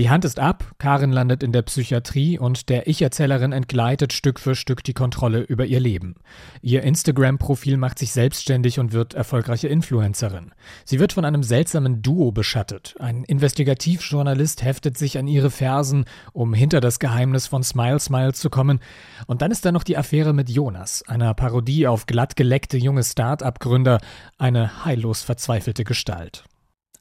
Die 0.00 0.08
Hand 0.08 0.24
ist 0.24 0.38
ab, 0.38 0.64
Karin 0.78 1.12
landet 1.12 1.42
in 1.42 1.52
der 1.52 1.60
Psychiatrie 1.60 2.38
und 2.38 2.70
der 2.70 2.88
Ich-Erzählerin 2.88 3.52
entgleitet 3.52 4.14
Stück 4.14 4.40
für 4.40 4.54
Stück 4.54 4.82
die 4.82 4.94
Kontrolle 4.94 5.40
über 5.40 5.66
ihr 5.66 5.78
Leben. 5.78 6.14
Ihr 6.62 6.84
Instagram-Profil 6.84 7.76
macht 7.76 7.98
sich 7.98 8.10
selbstständig 8.12 8.78
und 8.78 8.94
wird 8.94 9.12
erfolgreiche 9.12 9.68
Influencerin. 9.68 10.52
Sie 10.86 11.00
wird 11.00 11.12
von 11.12 11.26
einem 11.26 11.42
seltsamen 11.42 12.00
Duo 12.00 12.32
beschattet. 12.32 12.94
Ein 12.98 13.24
Investigativjournalist 13.24 14.64
heftet 14.64 14.96
sich 14.96 15.18
an 15.18 15.26
ihre 15.26 15.50
Fersen, 15.50 16.06
um 16.32 16.54
hinter 16.54 16.80
das 16.80 16.98
Geheimnis 16.98 17.46
von 17.46 17.62
Smile 17.62 18.00
Smile 18.00 18.32
zu 18.32 18.48
kommen. 18.48 18.80
Und 19.26 19.42
dann 19.42 19.50
ist 19.50 19.66
da 19.66 19.70
noch 19.70 19.84
die 19.84 19.98
Affäre 19.98 20.32
mit 20.32 20.48
Jonas, 20.48 21.02
einer 21.08 21.34
Parodie 21.34 21.86
auf 21.86 22.06
glatt 22.06 22.36
geleckte 22.36 22.78
junge 22.78 23.04
Start-up-Gründer, 23.04 24.00
eine 24.38 24.82
heillos 24.86 25.20
verzweifelte 25.20 25.84
Gestalt. 25.84 26.44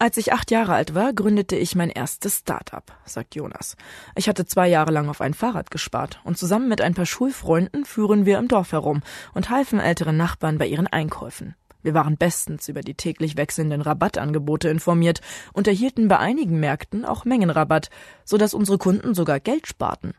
Als 0.01 0.15
ich 0.15 0.31
acht 0.31 0.49
Jahre 0.49 0.75
alt 0.75 0.95
war, 0.95 1.11
gründete 1.11 1.57
ich 1.57 1.75
mein 1.75 1.89
erstes 1.89 2.37
Start-up, 2.37 2.97
sagt 3.03 3.35
Jonas. 3.35 3.75
Ich 4.15 4.29
hatte 4.29 4.45
zwei 4.45 4.69
Jahre 4.69 4.93
lang 4.93 5.09
auf 5.09 5.19
ein 5.19 5.33
Fahrrad 5.33 5.71
gespart 5.71 6.21
und 6.23 6.37
zusammen 6.37 6.69
mit 6.69 6.79
ein 6.79 6.93
paar 6.93 7.05
Schulfreunden 7.05 7.83
führen 7.83 8.25
wir 8.25 8.37
im 8.37 8.47
Dorf 8.47 8.71
herum 8.71 9.01
und 9.33 9.49
halfen 9.49 9.81
älteren 9.81 10.15
Nachbarn 10.15 10.57
bei 10.57 10.67
ihren 10.67 10.87
Einkäufen. 10.87 11.53
Wir 11.81 11.93
waren 11.93 12.15
bestens 12.15 12.69
über 12.69 12.79
die 12.79 12.93
täglich 12.93 13.35
wechselnden 13.35 13.81
Rabattangebote 13.81 14.69
informiert 14.69 15.19
und 15.51 15.67
erhielten 15.67 16.07
bei 16.07 16.17
einigen 16.17 16.61
Märkten 16.61 17.03
auch 17.03 17.25
Mengenrabatt, 17.25 17.89
so 18.23 18.37
dass 18.37 18.53
unsere 18.53 18.77
Kunden 18.77 19.13
sogar 19.13 19.41
Geld 19.41 19.67
sparten. 19.67 20.13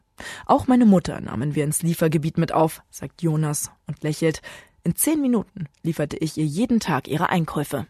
Auch 0.45 0.67
meine 0.67 0.85
Mutter 0.85 1.23
nahmen 1.23 1.55
wir 1.55 1.65
ins 1.65 1.81
Liefergebiet 1.81 2.37
mit 2.37 2.53
auf, 2.53 2.83
sagt 2.91 3.23
Jonas 3.23 3.71
und 3.87 4.03
lächelt. 4.03 4.43
In 4.85 4.95
zehn 4.95 5.23
Minuten 5.23 5.69
lieferte 5.83 6.19
ich 6.19 6.37
ihr 6.37 6.45
jeden 6.45 6.81
Tag 6.81 7.09
ihre 7.09 7.31
Einkäufe. 7.31 7.87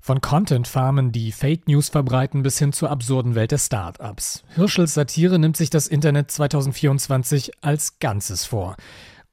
Von 0.00 0.20
Content-Farmen, 0.20 1.12
die 1.12 1.32
Fake 1.32 1.68
News 1.68 1.88
verbreiten, 1.88 2.42
bis 2.42 2.58
hin 2.58 2.72
zur 2.72 2.90
absurden 2.90 3.34
Welt 3.34 3.50
der 3.50 3.58
Start-ups. 3.58 4.44
Hirschels 4.54 4.94
Satire 4.94 5.38
nimmt 5.38 5.56
sich 5.56 5.70
das 5.70 5.86
Internet 5.86 6.30
2024 6.30 7.52
als 7.60 7.98
Ganzes 7.98 8.44
vor 8.44 8.76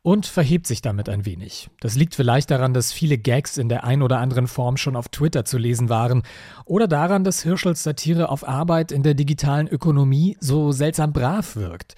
und 0.06 0.28
verhebt 0.28 0.68
sich 0.68 0.84
damit 0.84 1.10
ein 1.10 1.26
wenig. 1.26 1.72
Das 1.80 1.96
liegt 1.96 2.14
vielleicht 2.14 2.52
daran, 2.52 2.76
dass 2.76 2.94
viele 2.94 3.18
Gags 3.18 3.58
in 3.58 3.70
der 3.70 3.84
ein 3.86 4.04
oder 4.04 4.20
anderen 4.20 4.46
Form 4.46 4.78
schon 4.78 4.96
auf 4.96 5.10
Twitter 5.10 5.46
zu 5.46 5.58
lesen 5.58 5.90
waren 5.90 6.22
oder 6.66 6.88
daran, 6.88 7.24
dass 7.24 7.42
Hirschels 7.42 7.82
Satire 7.82 8.30
auf 8.30 8.48
Arbeit 8.48 8.92
in 8.92 9.02
der 9.02 9.16
digitalen 9.16 9.68
Ökonomie 9.68 10.38
so 10.40 10.72
seltsam 10.72 11.12
brav 11.12 11.56
wirkt. 11.56 11.96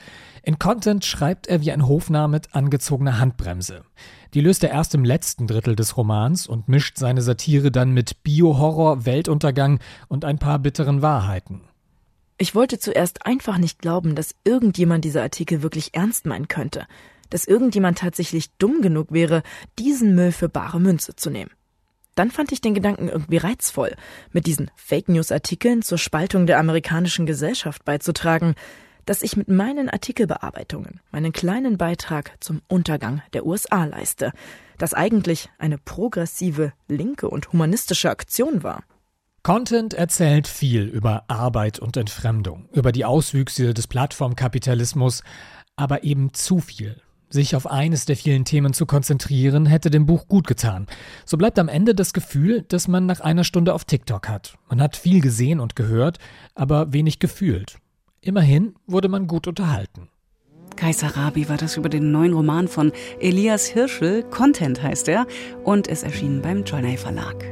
In 0.48 0.60
Content 0.60 1.04
schreibt 1.04 1.48
er 1.48 1.60
wie 1.60 1.74
ein 1.74 1.86
Hofnarr 1.86 2.30
mit 2.30 2.56
angezogener 2.56 3.20
Handbremse. 3.20 3.84
Die 4.34 4.40
löst 4.40 4.64
er 4.64 4.70
erst 4.70 4.96
im 4.96 5.04
letzten 5.04 5.46
Drittel 5.46 5.76
des 5.76 5.98
Romans 5.98 6.48
und 6.48 6.70
mischt 6.70 6.98
seine 6.98 7.22
Satire 7.22 7.70
dann 7.70 7.92
mit 7.92 8.24
Bio-Horror, 8.24 9.06
Weltuntergang 9.06 9.82
und 10.08 10.24
ein 10.24 10.40
paar 10.40 10.60
bitteren 10.60 11.02
Wahrheiten. 11.02 11.64
Ich 12.38 12.56
wollte 12.56 12.80
zuerst 12.80 13.26
einfach 13.26 13.58
nicht 13.58 13.80
glauben, 13.80 14.16
dass 14.16 14.36
irgendjemand 14.46 15.04
diese 15.04 15.22
Artikel 15.22 15.64
wirklich 15.64 15.94
ernst 15.96 16.26
meinen 16.26 16.48
könnte, 16.48 16.88
dass 17.30 17.44
irgendjemand 17.44 17.98
tatsächlich 17.98 18.50
dumm 18.58 18.82
genug 18.82 19.12
wäre, 19.12 19.44
diesen 19.78 20.16
Müll 20.16 20.32
für 20.32 20.48
bare 20.48 20.80
Münze 20.80 21.18
zu 21.18 21.30
nehmen. 21.30 21.52
Dann 22.16 22.32
fand 22.32 22.54
ich 22.54 22.62
den 22.62 22.74
Gedanken 22.74 23.10
irgendwie 23.10 23.38
reizvoll, 23.38 23.98
mit 24.32 24.46
diesen 24.46 24.72
Fake 24.78 25.10
News 25.10 25.30
Artikeln 25.30 25.82
zur 25.82 25.98
Spaltung 25.98 26.48
der 26.48 26.58
amerikanischen 26.58 27.26
Gesellschaft 27.26 27.84
beizutragen, 27.84 28.56
dass 29.08 29.24
ich 29.24 29.38
mit 29.38 29.48
meinen 29.48 29.90
Artikelbearbeitungen 29.90 31.00
meinen 31.12 31.32
kleinen 31.32 31.78
Beitrag 31.78 32.34
zum 32.40 32.62
Untergang 32.68 33.24
der 33.34 33.46
USA 33.46 33.86
leiste, 33.86 34.32
das 34.78 34.94
eigentlich 34.94 35.50
eine 35.58 35.78
progressive, 35.78 36.74
linke 36.88 37.30
und 37.30 37.52
humanistische 37.52 38.12
Aktion 38.12 38.62
war. 38.62 38.84
Content 39.44 39.94
erzählt 39.94 40.46
viel 40.46 40.84
über 40.84 41.24
Arbeit 41.30 41.80
und 41.80 41.96
Entfremdung, 41.96 42.68
über 42.74 42.92
die 42.92 43.06
Auswüchse 43.06 43.74
des 43.74 43.88
Plattformkapitalismus, 43.88 45.24
aber 45.78 46.04
eben 46.04 46.34
zu 46.34 46.60
viel. 46.60 47.02
Sich 47.30 47.56
auf 47.56 47.66
eines 47.66 48.06
der 48.06 48.18
vielen 48.18 48.44
Themen 48.44 48.74
zu 48.74 48.86
konzentrieren, 48.86 49.66
hätte 49.66 49.90
dem 49.90 50.06
Buch 50.06 50.28
gut 50.28 50.48
getan. 50.48 50.88
So 51.26 51.38
bleibt 51.38 51.60
am 51.60 51.70
Ende 51.70 51.96
das 51.96 52.12
Gefühl, 52.12 52.64
dass 52.64 52.90
man 52.90 53.06
nach 53.06 53.22
einer 53.22 53.46
Stunde 53.46 53.74
auf 53.74 53.86
TikTok 53.86 54.28
hat. 54.28 54.58
Man 54.70 54.82
hat 54.82 54.98
viel 54.98 55.22
gesehen 55.22 55.62
und 55.62 55.78
gehört, 55.78 56.20
aber 56.56 56.92
wenig 56.92 57.20
gefühlt. 57.20 57.80
Immerhin 58.22 58.76
wurde 58.88 59.10
man 59.10 59.28
gut 59.28 59.48
unterhalten. 59.48 60.10
Kaiser 60.76 61.16
Rabi 61.18 61.50
war 61.50 61.58
das 61.58 61.76
über 61.78 61.90
den 61.90 62.12
neuen 62.12 62.34
Roman 62.34 62.68
von 62.68 62.92
Elias 63.20 63.66
Hirschel, 63.66 64.24
Content 64.24 64.82
heißt 64.82 65.08
er, 65.08 65.26
und 65.64 65.88
es 65.88 66.04
erschien 66.04 66.42
beim 66.42 66.64
Journey 66.64 66.98
Verlag. 66.98 67.44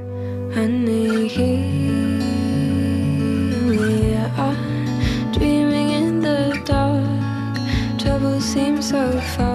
Trouble 7.98 8.40
seems 8.40 8.90
so 8.90 9.20
far. 9.36 9.55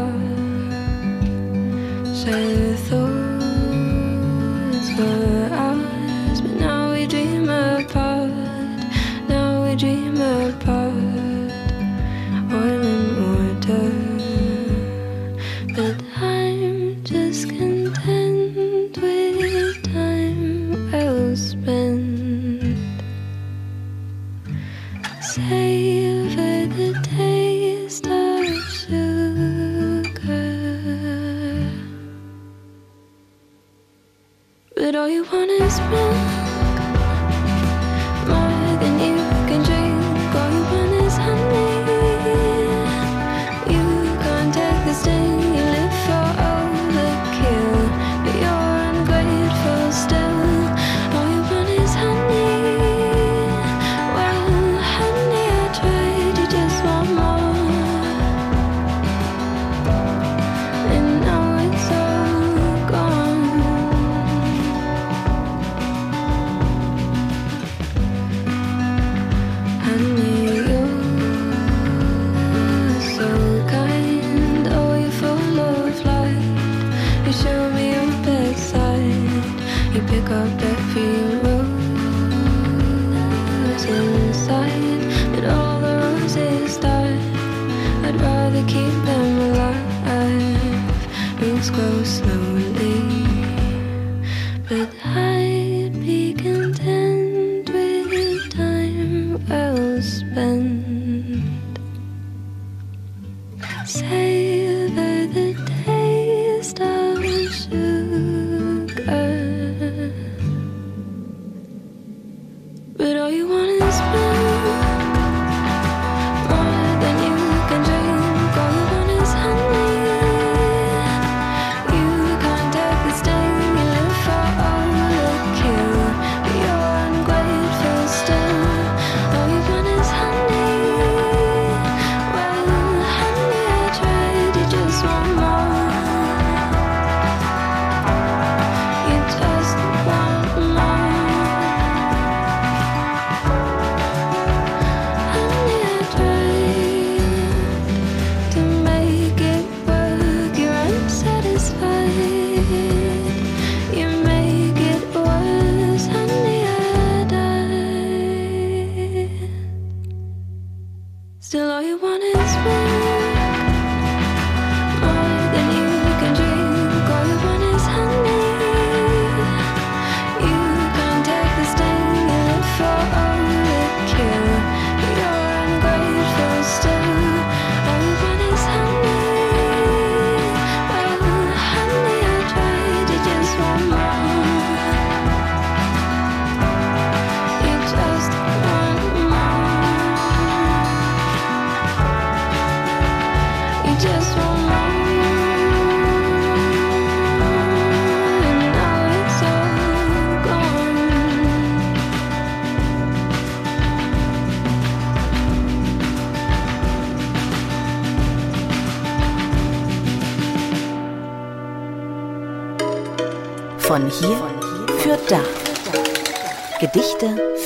But 34.91 34.99
all 34.99 35.09
you 35.09 35.23
want 35.23 35.53
is 35.53 35.79
me. 35.83 36.30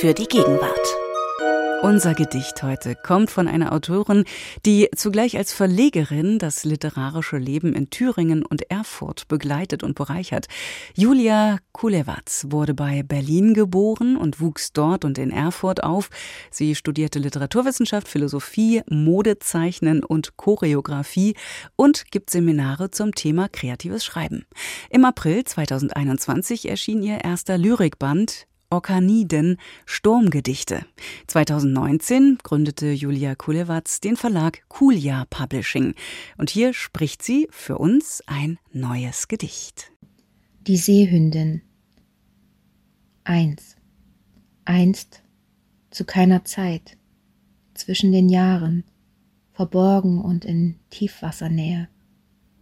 Für 0.05 0.13
die 0.13 0.27
Gegenwart. 0.27 0.97
Unser 1.81 2.13
Gedicht 2.13 2.63
heute 2.63 2.95
kommt 2.95 3.31
von 3.31 3.49
einer 3.49 3.73
Autorin, 3.73 4.25
die 4.67 4.91
zugleich 4.95 5.39
als 5.39 5.55
Verlegerin 5.55 6.39
das 6.39 6.65
literarische 6.65 7.39
Leben 7.39 7.73
in 7.73 7.89
Thüringen 7.89 8.45
und 8.45 8.71
Erfurt 8.71 9.27
begleitet 9.29 9.83
und 9.83 9.95
bereichert. 9.95 10.49
Julia 10.95 11.57
Kulewatz 11.73 12.49
wurde 12.51 12.75
bei 12.75 13.03
Berlin 13.03 13.55
geboren 13.55 14.19
und 14.19 14.43
wuchs 14.43 14.75
dort 14.75 15.07
und 15.07 15.17
in 15.17 15.31
Erfurt 15.31 15.83
auf. 15.83 16.11
Sie 16.51 16.75
studierte 16.75 17.19
Literaturwissenschaft, 17.19 18.07
Philosophie, 18.07 18.83
Modezeichnen 18.91 20.05
und 20.05 20.37
Choreografie 20.37 21.35
und 21.77 22.11
gibt 22.11 22.29
Seminare 22.29 22.91
zum 22.91 23.15
Thema 23.15 23.49
kreatives 23.49 24.05
Schreiben. 24.05 24.45
Im 24.91 25.07
April 25.07 25.45
2021 25.45 26.69
erschien 26.69 27.03
ihr 27.03 27.25
erster 27.25 27.57
Lyrikband 27.57 28.47
Orkaniden 28.75 29.59
Sturmgedichte. 29.87 30.85
2019 31.29 32.39
gründete 32.43 32.91
Julia 32.91 33.37
Kulewatz 33.37 34.01
den 34.01 34.17
Verlag 34.17 34.69
Kulia 34.69 35.27
Publishing. 35.31 35.95
Und 36.39 36.51
hier 36.51 36.75
spricht 36.75 37.23
sie 37.23 37.47
für 37.53 37.79
uns 37.79 38.21
ein 38.27 38.59
neues 38.73 39.29
Gedicht. 39.29 39.93
Die 40.67 40.77
Seehündin 40.77 41.63
1. 43.23 43.77
Einst, 44.65 45.23
zu 45.91 46.05
keiner 46.05 46.45
Zeit, 46.45 46.97
zwischen 47.75 48.11
den 48.11 48.29
Jahren, 48.29 48.83
verborgen 49.53 50.21
und 50.21 50.45
in 50.45 50.81
Tiefwassernähe, 50.91 51.89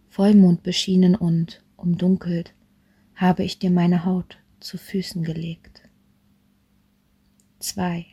Vollmond 0.09 0.61
beschienen 0.61 1.15
und 1.15 1.63
umdunkelt, 1.75 2.53
habe 3.15 3.43
ich 3.43 3.57
dir 3.57 3.71
meine 3.71 4.05
Haut 4.05 4.37
zu 4.59 4.77
Füßen 4.77 5.23
gelegt. 5.23 5.72
2. 7.63 8.05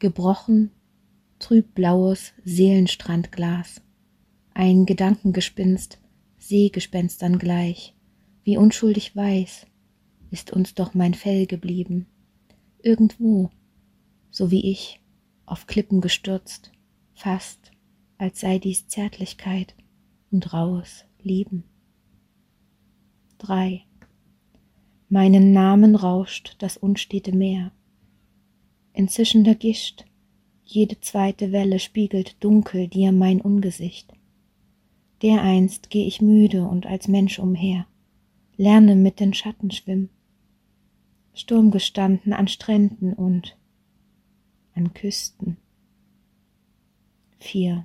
Gebrochen, 0.00 0.70
trübblaues 1.38 2.34
Seelenstrandglas, 2.44 3.80
ein 4.52 4.84
Gedankengespinst, 4.84 5.98
Seegespenstern 6.36 7.38
gleich, 7.38 7.94
wie 8.42 8.58
unschuldig 8.58 9.16
weiß, 9.16 9.64
ist 10.30 10.52
uns 10.52 10.74
doch 10.74 10.92
mein 10.92 11.14
Fell 11.14 11.46
geblieben, 11.46 12.06
irgendwo, 12.82 13.48
so 14.30 14.50
wie 14.50 14.70
ich, 14.70 15.00
auf 15.46 15.66
Klippen 15.66 16.02
gestürzt, 16.02 16.70
fast, 17.14 17.72
als 18.18 18.40
sei 18.40 18.58
dies 18.58 18.88
Zärtlichkeit 18.88 19.74
und 20.30 20.52
raues 20.52 21.06
Lieben. 21.22 21.64
3. 23.38 23.84
Meinen 25.08 25.54
Namen 25.54 25.96
rauscht 25.96 26.56
das 26.58 26.76
unstete 26.76 27.34
Meer. 27.34 27.72
In 28.96 29.08
zischender 29.08 29.56
Gischt, 29.56 30.04
jede 30.64 31.00
zweite 31.00 31.50
Welle 31.50 31.80
spiegelt 31.80 32.36
dunkel 32.38 32.86
dir 32.86 33.10
mein 33.10 33.40
Ungesicht. 33.40 34.12
Dereinst 35.20 35.90
geh 35.90 36.06
ich 36.06 36.22
müde 36.22 36.62
und 36.62 36.86
als 36.86 37.08
Mensch 37.08 37.40
umher, 37.40 37.86
lerne 38.56 38.94
mit 38.94 39.18
den 39.18 39.34
Schatten 39.34 39.72
schwimmen, 39.72 40.10
Sturm 41.32 41.72
gestanden 41.72 42.32
an 42.32 42.46
Stränden 42.46 43.14
und 43.14 43.56
an 44.74 44.94
Küsten. 44.94 45.56
4. 47.40 47.84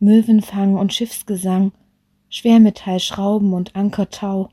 Möwenfang 0.00 0.74
und 0.74 0.92
Schiffsgesang, 0.92 1.70
Schwermetall, 2.28 2.98
Schrauben 2.98 3.52
und 3.52 3.76
Ankertau, 3.76 4.50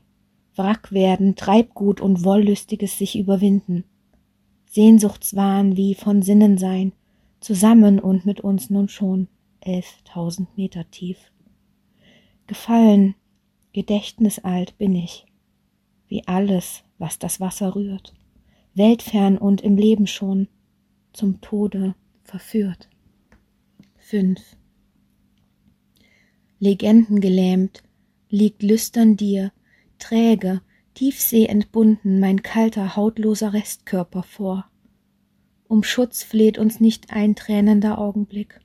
Wrack 0.54 0.92
werden, 0.92 1.34
Treibgut 1.34 2.00
und 2.00 2.24
wollüstiges 2.24 2.98
sich 2.98 3.18
überwinden, 3.18 3.82
Sehnsuchtswahn 4.70 5.76
wie 5.76 5.94
von 5.94 6.22
Sinnen 6.22 6.58
sein, 6.58 6.92
zusammen 7.40 7.98
und 8.00 8.26
mit 8.26 8.40
uns 8.40 8.70
nun 8.70 8.88
schon 8.88 9.28
elftausend 9.60 10.56
Meter 10.56 10.90
tief. 10.90 11.18
Gefallen, 12.46 13.14
gedächtnisalt 13.72 14.76
bin 14.78 14.94
ich, 14.94 15.26
wie 16.08 16.26
alles, 16.26 16.82
was 16.98 17.18
das 17.18 17.40
Wasser 17.40 17.74
rührt, 17.74 18.14
weltfern 18.74 19.38
und 19.38 19.60
im 19.60 19.76
Leben 19.76 20.06
schon 20.06 20.48
zum 21.12 21.40
Tode 21.40 21.94
verführt. 22.22 22.88
5. 23.98 24.40
Legenden 26.60 27.20
gelähmt, 27.20 27.82
liegt 28.30 28.62
lüstern 28.62 29.16
dir, 29.16 29.52
träge, 29.98 30.60
Tiefsee 30.98 31.46
entbunden 31.46 32.18
mein 32.18 32.42
kalter, 32.42 32.96
hautloser 32.96 33.52
Restkörper 33.52 34.24
vor. 34.24 34.68
Um 35.68 35.84
Schutz 35.84 36.24
fleht 36.24 36.58
uns 36.58 36.80
nicht 36.80 37.12
ein 37.12 37.36
tränender 37.36 37.98
Augenblick. 37.98 38.58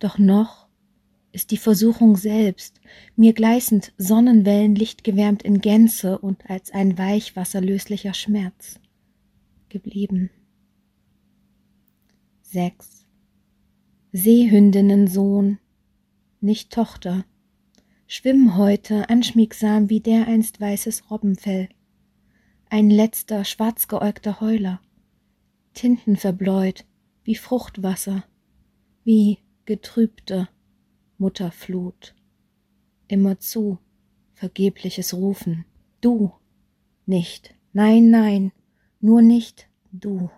Doch 0.00 0.18
noch 0.18 0.68
ist 1.32 1.50
die 1.50 1.56
Versuchung 1.56 2.18
selbst, 2.18 2.82
mir 3.16 3.32
gleißend 3.32 3.94
Sonnenwellenlicht 3.96 5.02
gewärmt 5.02 5.42
in 5.42 5.62
Gänze 5.62 6.18
und 6.18 6.44
als 6.50 6.72
ein 6.72 6.98
weichwasserlöslicher 6.98 8.12
Schmerz 8.12 8.78
geblieben. 9.70 10.28
6. 12.42 13.06
Seehündinnensohn, 14.12 15.58
nicht 16.42 16.70
Tochter, 16.70 17.24
schwimm 18.12 18.56
heute 18.56 19.08
anschmiegsam 19.08 19.88
wie 19.88 20.00
dereinst 20.00 20.60
weißes 20.60 21.12
Robbenfell, 21.12 21.68
ein 22.68 22.90
letzter 22.90 23.44
schwarzgeäugter 23.44 24.40
Heuler, 24.40 24.80
tintenverbläut 25.74 26.86
wie 27.22 27.36
Fruchtwasser, 27.36 28.24
wie 29.04 29.38
getrübte 29.64 30.48
Mutterflut. 31.18 32.16
Immerzu 33.06 33.78
vergebliches 34.34 35.14
Rufen. 35.14 35.64
Du 36.00 36.32
nicht, 37.06 37.54
nein, 37.72 38.10
nein, 38.10 38.50
nur 39.00 39.22
nicht 39.22 39.68
du. 39.92 40.30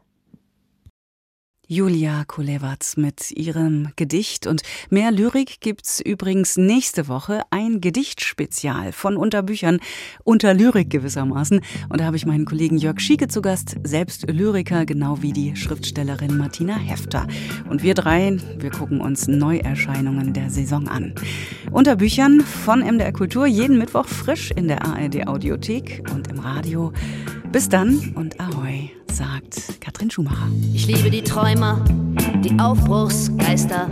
Julia 1.72 2.24
Kulewatz 2.26 2.98
mit 2.98 3.30
ihrem 3.30 3.88
Gedicht 3.96 4.46
und 4.46 4.60
mehr 4.90 5.10
Lyrik 5.10 5.62
gibt's 5.62 6.00
übrigens 6.00 6.58
nächste 6.58 7.08
Woche 7.08 7.44
ein 7.48 7.80
Gedichtspezial 7.80 8.92
von 8.92 9.16
Unterbüchern 9.16 9.80
unter 10.22 10.52
Lyrik 10.52 10.90
gewissermaßen 10.90 11.62
und 11.88 11.98
da 11.98 12.04
habe 12.04 12.18
ich 12.18 12.26
meinen 12.26 12.44
Kollegen 12.44 12.76
Jörg 12.76 13.00
Schieke 13.00 13.26
zu 13.26 13.40
Gast, 13.40 13.76
selbst 13.84 14.30
Lyriker, 14.30 14.84
genau 14.84 15.22
wie 15.22 15.32
die 15.32 15.56
Schriftstellerin 15.56 16.36
Martina 16.36 16.76
Hefter 16.76 17.26
und 17.70 17.82
wir 17.82 17.94
drei, 17.94 18.36
wir 18.58 18.70
gucken 18.70 19.00
uns 19.00 19.26
Neuerscheinungen 19.26 20.34
der 20.34 20.50
Saison 20.50 20.88
an. 20.88 21.14
Unterbüchern 21.70 22.42
von 22.42 22.80
MDR 22.80 23.12
Kultur 23.12 23.46
jeden 23.46 23.78
Mittwoch 23.78 24.08
frisch 24.08 24.50
in 24.50 24.68
der 24.68 24.84
ARD 24.84 25.26
Audiothek 25.26 26.02
und 26.12 26.28
im 26.28 26.38
Radio. 26.38 26.92
Bis 27.52 27.68
dann 27.68 28.14
und 28.14 28.40
ahoi 28.40 28.90
sagt 29.12 29.78
Katrin 29.78 30.10
Schumacher. 30.10 30.48
Ich 30.72 30.86
liebe 30.86 31.10
die 31.10 31.20
Träumer, 31.20 31.84
die 32.42 32.58
Aufbruchsgeister, 32.58 33.88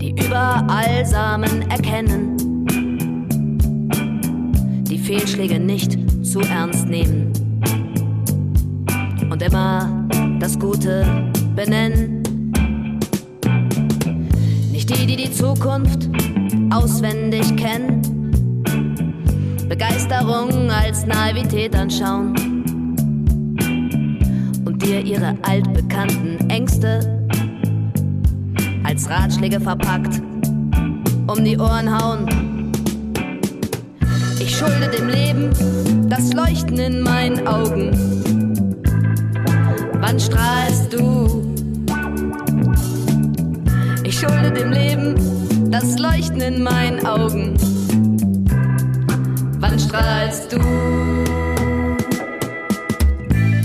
die 0.00 0.10
überall 0.10 1.06
Samen 1.06 1.62
erkennen, 1.70 2.36
die 4.82 4.98
Fehlschläge 4.98 5.60
nicht 5.60 5.96
zu 6.26 6.40
ernst 6.40 6.88
nehmen 6.88 7.32
und 9.30 9.40
immer 9.40 10.08
das 10.40 10.58
Gute 10.58 11.32
benennen. 11.54 12.20
Nicht 14.72 14.90
die, 14.90 15.06
die 15.06 15.16
die 15.16 15.30
Zukunft 15.30 16.10
auswendig 16.70 17.56
kennen, 17.56 18.15
Begeisterung 19.68 20.70
als 20.70 21.06
Naivität 21.06 21.74
anschauen 21.74 22.34
dir 24.86 25.04
ihre 25.04 25.34
altbekannten 25.42 26.48
Ängste 26.48 27.00
als 28.84 29.10
Ratschläge 29.10 29.60
verpackt 29.60 30.22
um 31.26 31.44
die 31.44 31.58
Ohren 31.58 31.90
hauen. 31.90 32.72
Ich 34.38 34.56
schulde 34.56 34.88
dem 34.96 35.08
Leben 35.08 36.08
das 36.08 36.32
Leuchten 36.32 36.78
in 36.78 37.00
meinen 37.00 37.48
Augen. 37.48 37.90
Wann 39.94 40.20
strahlst 40.20 40.92
du? 40.92 41.52
Ich 44.04 44.20
schulde 44.20 44.52
dem 44.52 44.70
Leben 44.70 45.70
das 45.72 45.98
Leuchten 45.98 46.40
in 46.40 46.62
meinen 46.62 47.04
Augen. 47.04 47.75
Strahlst 49.78 50.52
du? 50.52 50.58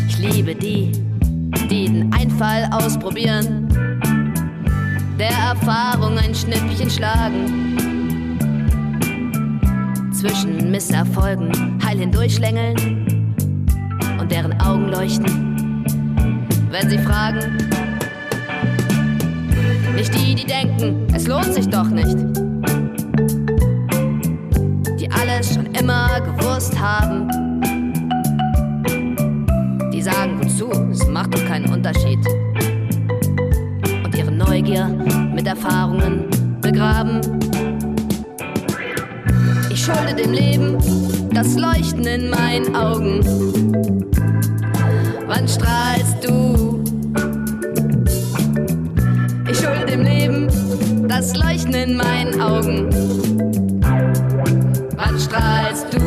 Ich 0.07 0.17
liebe 0.17 0.53
die 0.53 0.91
jeden 1.69 2.11
Einfall 2.13 2.67
ausprobieren, 2.71 3.67
der 5.17 5.31
Erfahrung 5.31 6.17
ein 6.17 6.35
Schnippchen 6.35 6.89
schlagen, 6.89 7.77
zwischen 10.11 10.69
Misserfolgen 10.69 11.79
heil 11.83 11.99
hindurchschlängeln 11.99 12.75
und 14.19 14.29
deren 14.29 14.59
Augen 14.61 14.89
leuchten, 14.89 15.85
wenn 16.69 16.89
sie 16.89 16.97
fragen. 16.99 17.57
Nicht 19.95 20.13
die, 20.13 20.35
die 20.35 20.45
denken, 20.45 21.07
es 21.13 21.25
lohnt 21.27 21.53
sich 21.53 21.69
doch 21.69 21.89
nicht. 21.89 22.40
Immer 25.81 26.21
gewusst 26.21 26.79
haben 26.79 27.27
die 30.01 30.05
sagen, 30.05 30.39
wozu, 30.41 30.71
es 30.91 31.05
macht 31.07 31.35
doch 31.35 31.45
keinen 31.45 31.71
Unterschied. 31.71 32.17
Und 34.03 34.15
ihre 34.17 34.31
Neugier 34.31 34.87
mit 35.35 35.45
Erfahrungen 35.45 36.25
begraben. 36.59 37.21
Ich 39.69 39.85
schulde 39.85 40.15
dem 40.15 40.31
Leben 40.31 40.77
das 41.31 41.55
Leuchten 41.55 42.03
in 42.05 42.31
meinen 42.31 42.75
Augen. 42.75 43.19
Wann 45.27 45.47
strahlst 45.47 46.27
du? 46.27 46.83
Ich 49.51 49.59
schulde 49.59 49.85
dem 49.85 50.01
Leben 50.01 50.47
das 51.07 51.35
Leuchten 51.35 51.75
in 51.75 51.95
meinen 51.95 52.41
Augen. 52.41 53.70
Wann 55.03 55.19
strahlst 55.19 55.93
du? 55.93 55.99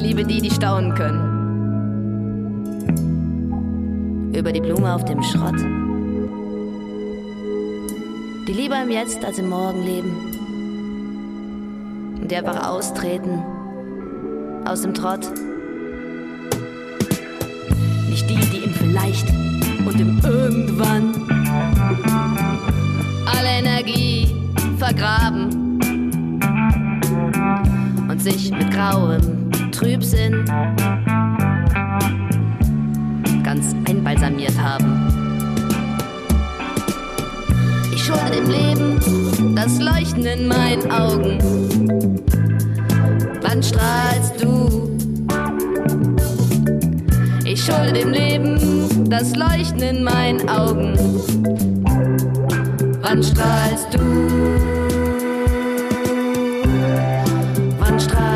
liebe 0.00 0.24
die, 0.24 0.40
die 0.40 0.50
staunen 0.50 0.94
können. 0.94 1.36
über 4.36 4.52
die 4.52 4.60
Blume 4.60 4.94
auf 4.94 5.04
dem 5.04 5.22
Schrott. 5.22 5.58
Die 8.46 8.52
lieber 8.52 8.80
im 8.82 8.90
Jetzt 8.90 9.24
als 9.24 9.38
im 9.38 9.48
Morgen 9.48 9.82
leben. 9.82 10.10
Und 12.20 12.30
die 12.30 12.36
einfach 12.36 12.68
austreten 12.68 13.42
aus 14.64 14.82
dem 14.82 14.92
Trott. 14.94 15.26
Nicht 18.08 18.28
die, 18.28 18.36
die 18.36 18.64
im 18.64 18.72
Vielleicht 18.72 19.28
und 19.86 20.00
im 20.00 20.20
Irgendwann 20.22 21.35
alle 23.26 23.48
Energie 23.48 24.34
vergraben 24.78 25.80
und 28.08 28.22
sich 28.22 28.50
mit 28.50 28.70
grauem 28.70 29.50
Trübsinn 29.72 30.44
ganz 33.42 33.74
einbalsamiert 33.88 34.58
haben. 34.60 35.12
Ich 37.92 38.04
schulde 38.04 38.30
dem 38.36 38.50
Leben 38.50 39.54
das 39.54 39.78
Leuchten 39.80 40.24
in 40.24 40.48
meinen 40.48 40.90
Augen. 40.90 41.38
Wann 43.42 43.62
strahlst 43.62 44.42
du? 44.42 44.95
Ich 47.56 47.64
schulde 47.64 47.94
dem 47.94 48.10
Leben 48.10 49.08
das 49.08 49.34
Leuchten 49.34 49.80
in 49.80 50.04
meinen 50.04 50.46
Augen. 50.46 50.92
Wann 53.00 53.22
strahlst 53.22 53.94
du? 53.94 53.98
Wann 57.78 57.98
strahlst 57.98 58.32
du? 58.32 58.35